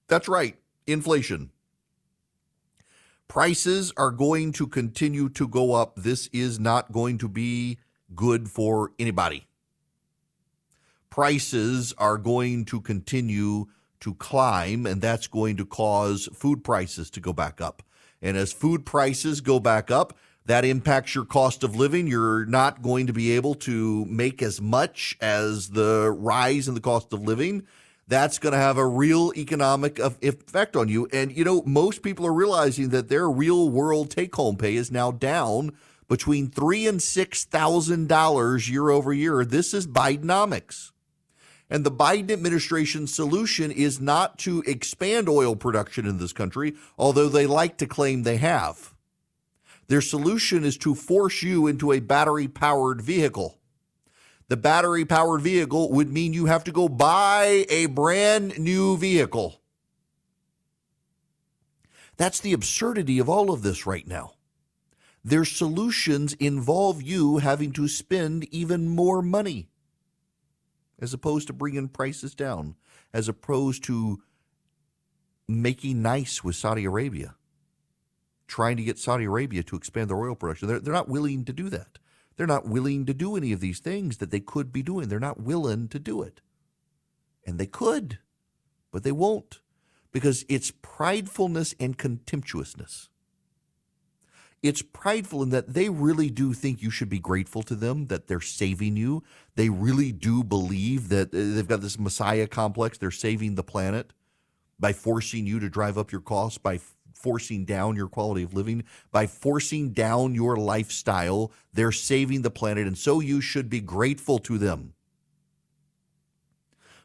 That's 0.09 0.29
right, 0.29 0.57
inflation. 0.87 1.51
Prices 3.29 3.93
are 3.97 4.13
going 4.13 4.53
to 4.53 4.69
continue 4.69 5.29
to 5.31 5.49
go 5.49 5.73
up. 5.73 5.97
This 5.97 6.29
is 6.33 6.61
not 6.61 6.93
going 6.93 7.19
to 7.19 7.29
be 7.29 7.79
good 8.15 8.49
for 8.49 8.93
anybody. 9.01 9.47
Prices 11.11 11.93
are 11.99 12.19
going 12.19 12.65
to 12.67 12.81
continue 12.81 13.67
to 14.01 14.15
climb, 14.15 14.87
and 14.87 15.01
that's 15.01 15.27
going 15.27 15.57
to 15.57 15.67
cause 15.67 16.29
food 16.33 16.65
prices 16.65 17.11
to 17.11 17.21
go 17.21 17.33
back 17.33 17.61
up. 17.61 17.83
And 18.23 18.37
as 18.37 18.53
food 18.53 18.87
prices 18.87 19.41
go 19.41 19.61
back 19.61 19.91
up, 19.91 20.17
that 20.47 20.65
impacts 20.65 21.15
your 21.15 21.25
cost 21.25 21.65
of 21.65 21.75
living. 21.75 22.07
You're 22.07 22.47
not 22.47 22.81
going 22.81 23.09
to 23.09 23.13
be 23.13 23.33
able 23.33 23.55
to 23.57 24.05
make 24.07 24.43
as 24.43 24.61
much 24.61 25.17
as 25.21 25.71
the 25.71 26.15
rise 26.17 26.69
in 26.69 26.75
the 26.75 26.81
cost 26.81 27.13
of 27.13 27.23
living. 27.23 27.67
That's 28.09 28.39
going 28.39 28.53
to 28.53 28.59
have 28.59 28.79
a 28.79 28.87
real 28.87 29.33
economic 29.37 29.99
effect 29.99 30.77
on 30.77 30.89
you. 30.89 31.09
And, 31.13 31.37
you 31.37 31.43
know, 31.45 31.63
most 31.67 32.03
people 32.03 32.25
are 32.25 32.33
realizing 32.33 32.91
that 32.91 33.09
their 33.09 33.29
real 33.29 33.69
world 33.69 34.11
take 34.11 34.37
home 34.37 34.57
pay 34.57 34.77
is 34.77 34.93
now 34.93 35.11
down 35.11 35.77
between 36.09 36.49
three 36.49 36.87
and 36.87 37.03
six 37.03 37.45
thousand 37.45 38.09
dollars 38.09 38.71
year 38.71 38.91
over 38.91 39.13
year. 39.13 39.45
This 39.45 39.75
is 39.75 39.89
Bidenomics. 39.89 40.93
And 41.69 41.85
the 41.85 41.91
Biden 41.91 42.31
administration's 42.31 43.13
solution 43.13 43.73
is 43.73 44.01
not 44.01 44.39
to 44.41 44.63
expand 44.67 45.29
oil 45.29 45.57
production 45.57 46.07
in 46.07 46.19
this 46.19 46.33
country, 46.33 46.75
although 46.97 47.29
they 47.29 47.47
like 47.47 47.77
to 47.79 47.87
claim 47.87 48.23
they 48.23 48.37
have. 48.37 48.95
Their 49.89 50.01
solution 50.01 50.65
is 50.65 50.77
to 50.79 50.95
force 50.95 51.43
you 51.43 51.67
into 51.67 51.93
a 51.93 52.01
battery 52.01 52.49
powered 52.49 53.01
vehicle. 53.01 53.59
The 54.49 54.57
battery 54.57 55.05
powered 55.05 55.41
vehicle 55.41 55.91
would 55.91 56.11
mean 56.11 56.33
you 56.33 56.47
have 56.47 56.65
to 56.65 56.73
go 56.73 56.89
buy 56.89 57.67
a 57.69 57.87
brand 57.87 58.59
new 58.59 58.97
vehicle. 58.97 59.61
That's 62.17 62.41
the 62.41 62.53
absurdity 62.53 63.19
of 63.19 63.29
all 63.29 63.51
of 63.51 63.63
this 63.63 63.87
right 63.87 64.07
now. 64.07 64.35
Their 65.25 65.45
solutions 65.45 66.35
involve 66.35 67.03
you 67.03 67.39
having 67.39 67.73
to 67.73 67.89
spend 67.89 68.45
even 68.53 68.89
more 68.89 69.21
money 69.21 69.69
as 71.01 71.13
opposed 71.13 71.47
to 71.47 71.53
bringing 71.53 71.89
prices 71.89 72.35
down, 72.35 72.77
as 73.13 73.29
opposed 73.29 73.85
to 73.85 74.23
making 75.49 76.03
nice 76.03 76.43
with 76.43 76.57
Saudi 76.57 76.85
Arabia, 76.85 77.35
trying 78.47 78.77
to 78.77 78.85
get 78.85 78.99
Saudi 78.99 79.25
Arabia 79.25 79.63
to 79.63 79.77
expand 79.77 80.11
their 80.11 80.17
oil 80.17 80.35
production. 80.35 80.69
They're, 80.69 80.81
they're 80.81 80.93
not 80.93 81.09
willing 81.09 81.45
to 81.45 81.53
do 81.53 81.69
that. 81.69 81.99
They're 82.37 82.47
not 82.47 82.69
willing 82.69 83.07
to 83.07 83.15
do 83.15 83.37
any 83.37 83.53
of 83.53 83.61
these 83.61 83.79
things 83.79 84.19
that 84.19 84.31
they 84.31 84.41
could 84.41 84.73
be 84.73 84.83
doing. 84.83 85.09
They're 85.09 85.19
not 85.21 85.41
willing 85.41 85.89
to 85.89 85.99
do 85.99 86.23
it. 86.23 86.41
And 87.47 87.59
they 87.59 87.67
could, 87.67 88.19
but 88.91 89.05
they 89.05 89.13
won't 89.13 89.61
because 90.13 90.45
it's 90.49 90.71
pridefulness 90.71 91.75
and 91.79 91.97
contemptuousness. 91.97 93.09
It's 94.63 94.83
prideful 94.83 95.43
in 95.43 95.51
that 95.51 95.75
they 95.75 95.89
really 95.89 96.31
do 96.31 96.53
think 96.53 96.83
you 96.83 96.91
should 96.91 97.09
be 97.09 97.19
grateful 97.19 97.63
to 97.65 97.75
them 97.75 98.07
that 98.07 98.27
they're 98.27 98.41
saving 98.41 98.97
you. 98.97 99.23
They 99.55 99.69
really 99.69 100.13
do 100.13 100.43
believe 100.43 101.09
that 101.11 101.29
uh, 101.29 101.55
they've 101.55 101.69
got 101.69 101.83
this 101.83 101.99
messiah 101.99 102.47
complex. 102.47 102.99
They're 102.99 103.11
saving 103.11 103.55
the 103.55 103.63
planet 103.63 104.13
by 104.79 104.93
forcing 104.93 105.47
you 105.47 105.61
to 105.61 105.69
drive 105.69 105.97
up 105.99 106.11
your 106.11 106.21
costs, 106.21 106.59
by 106.59 106.81
forcing 107.13 107.65
down 107.65 107.97
your 107.97 108.09
quality 108.09 108.43
of 108.43 108.55
living, 108.55 108.85
by 109.11 109.27
forcing 109.27 109.91
down 109.91 110.35
your 110.35 110.57
lifestyle. 110.57 111.53
They're 111.73 111.93
saving 111.93 112.43
the 112.43 112.51
planet, 112.51 112.87
and 112.87 112.99
so 112.99 113.21
you 113.21 113.41
should 113.41 113.71
be 113.71 113.81
grateful 113.81 114.39
to 114.41 114.59
them. 114.59 114.95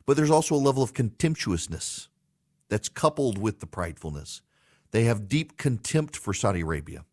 But 0.06 0.18
there's 0.18 0.32
also 0.32 0.56
a 0.56 0.58
level 0.58 0.84
of 0.84 0.94
contemptuousness 0.94 2.10
that's 2.70 2.90
coupled 2.90 3.38
with 3.38 3.60
the 3.60 3.68
pridefulness. 3.68 4.42
They 4.92 5.04
have 5.04 5.28
deep 5.28 5.58
contempt 5.58 6.18
for 6.18 6.34
Saudi 6.34 6.62
Arabia. 6.62 7.06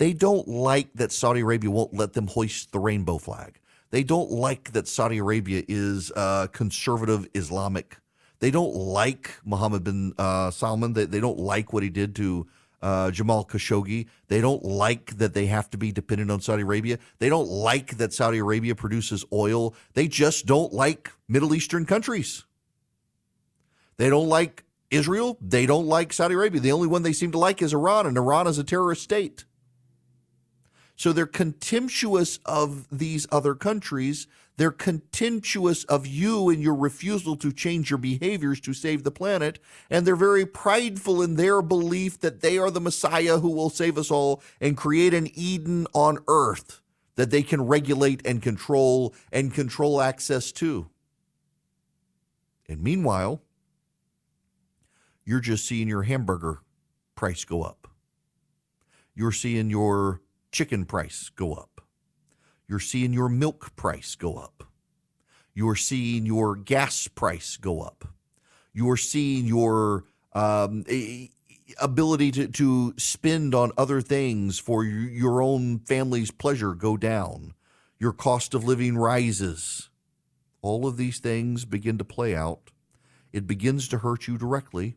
They 0.00 0.14
don't 0.14 0.48
like 0.48 0.94
that 0.94 1.12
Saudi 1.12 1.40
Arabia 1.40 1.70
won't 1.70 1.92
let 1.92 2.14
them 2.14 2.26
hoist 2.26 2.72
the 2.72 2.78
rainbow 2.78 3.18
flag. 3.18 3.60
They 3.90 4.02
don't 4.02 4.30
like 4.30 4.72
that 4.72 4.88
Saudi 4.88 5.18
Arabia 5.18 5.62
is 5.68 6.10
uh, 6.16 6.46
conservative 6.46 7.28
Islamic. 7.34 7.98
They 8.38 8.50
don't 8.50 8.74
like 8.74 9.34
Mohammed 9.44 9.84
bin 9.84 10.14
uh, 10.16 10.52
Salman. 10.52 10.94
They, 10.94 11.04
they 11.04 11.20
don't 11.20 11.38
like 11.38 11.74
what 11.74 11.82
he 11.82 11.90
did 11.90 12.16
to 12.16 12.46
uh, 12.80 13.10
Jamal 13.10 13.44
Khashoggi. 13.44 14.06
They 14.28 14.40
don't 14.40 14.64
like 14.64 15.18
that 15.18 15.34
they 15.34 15.44
have 15.44 15.68
to 15.68 15.76
be 15.76 15.92
dependent 15.92 16.30
on 16.30 16.40
Saudi 16.40 16.62
Arabia. 16.62 16.98
They 17.18 17.28
don't 17.28 17.50
like 17.50 17.98
that 17.98 18.14
Saudi 18.14 18.38
Arabia 18.38 18.74
produces 18.74 19.26
oil. 19.30 19.74
They 19.92 20.08
just 20.08 20.46
don't 20.46 20.72
like 20.72 21.12
Middle 21.28 21.54
Eastern 21.54 21.84
countries. 21.84 22.46
They 23.98 24.08
don't 24.08 24.30
like 24.30 24.64
Israel. 24.90 25.36
They 25.42 25.66
don't 25.66 25.88
like 25.88 26.14
Saudi 26.14 26.36
Arabia. 26.36 26.62
The 26.62 26.72
only 26.72 26.88
one 26.88 27.02
they 27.02 27.12
seem 27.12 27.32
to 27.32 27.38
like 27.38 27.60
is 27.60 27.74
Iran, 27.74 28.06
and 28.06 28.16
Iran 28.16 28.46
is 28.46 28.56
a 28.56 28.64
terrorist 28.64 29.02
state. 29.02 29.44
So 31.00 31.14
they're 31.14 31.24
contemptuous 31.24 32.40
of 32.44 32.86
these 32.92 33.26
other 33.32 33.54
countries. 33.54 34.26
They're 34.58 34.70
contemptuous 34.70 35.84
of 35.84 36.06
you 36.06 36.50
and 36.50 36.62
your 36.62 36.74
refusal 36.74 37.36
to 37.36 37.54
change 37.54 37.88
your 37.88 37.96
behaviors 37.96 38.60
to 38.60 38.74
save 38.74 39.02
the 39.02 39.10
planet. 39.10 39.60
And 39.88 40.06
they're 40.06 40.14
very 40.14 40.44
prideful 40.44 41.22
in 41.22 41.36
their 41.36 41.62
belief 41.62 42.20
that 42.20 42.42
they 42.42 42.58
are 42.58 42.70
the 42.70 42.82
Messiah 42.82 43.38
who 43.38 43.48
will 43.48 43.70
save 43.70 43.96
us 43.96 44.10
all 44.10 44.42
and 44.60 44.76
create 44.76 45.14
an 45.14 45.30
Eden 45.32 45.86
on 45.94 46.18
earth 46.28 46.82
that 47.14 47.30
they 47.30 47.42
can 47.42 47.66
regulate 47.66 48.20
and 48.26 48.42
control 48.42 49.14
and 49.32 49.54
control 49.54 50.02
access 50.02 50.52
to. 50.52 50.90
And 52.68 52.82
meanwhile, 52.82 53.40
you're 55.24 55.40
just 55.40 55.64
seeing 55.64 55.88
your 55.88 56.02
hamburger 56.02 56.58
price 57.14 57.46
go 57.46 57.62
up. 57.62 57.88
You're 59.14 59.32
seeing 59.32 59.70
your 59.70 60.20
chicken 60.50 60.84
price 60.84 61.30
go 61.34 61.54
up. 61.54 61.80
You're 62.68 62.78
seeing 62.78 63.12
your 63.12 63.28
milk 63.28 63.74
price 63.76 64.14
go 64.14 64.36
up. 64.36 64.64
You're 65.54 65.76
seeing 65.76 66.26
your 66.26 66.56
gas 66.56 67.08
price 67.08 67.56
go 67.56 67.80
up. 67.80 68.06
You're 68.72 68.96
seeing 68.96 69.46
your 69.46 70.04
um, 70.32 70.84
ability 71.80 72.30
to, 72.32 72.48
to 72.48 72.94
spend 72.96 73.54
on 73.54 73.72
other 73.76 74.00
things 74.00 74.58
for 74.58 74.84
your 74.84 75.42
own 75.42 75.80
family's 75.80 76.30
pleasure 76.30 76.74
go 76.74 76.96
down. 76.96 77.54
Your 77.98 78.12
cost 78.12 78.54
of 78.54 78.64
living 78.64 78.96
rises. 78.96 79.90
All 80.62 80.86
of 80.86 80.96
these 80.96 81.18
things 81.18 81.64
begin 81.64 81.98
to 81.98 82.04
play 82.04 82.34
out. 82.34 82.70
It 83.32 83.46
begins 83.46 83.88
to 83.88 83.98
hurt 83.98 84.28
you 84.28 84.38
directly. 84.38 84.96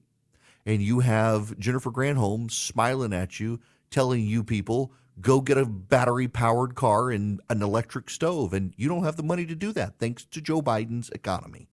And 0.66 0.82
you 0.82 1.02
have 1.02 1.58
Jennifer 1.60 1.92
Granholm 1.92 2.50
smiling 2.50 3.14
at 3.14 3.40
you, 3.40 3.60
telling 3.90 4.26
you 4.26 4.44
people 4.44 4.94
go 5.22 5.42
get 5.42 5.58
a 5.58 5.66
battery 5.66 6.28
powered 6.28 6.76
car 6.76 7.12
and 7.12 7.42
an 7.50 7.62
electric 7.62 8.10
stove. 8.10 8.54
And 8.54 8.74
you 8.78 8.90
don't 8.90 9.04
have 9.04 9.18
the 9.18 9.24
money 9.24 9.46
to 9.46 9.56
do 9.56 9.72
that 9.74 10.00
thanks 10.00 10.26
to 10.26 10.42
Joe 10.42 10.62
Biden's 10.62 11.10
economy. 11.10 11.68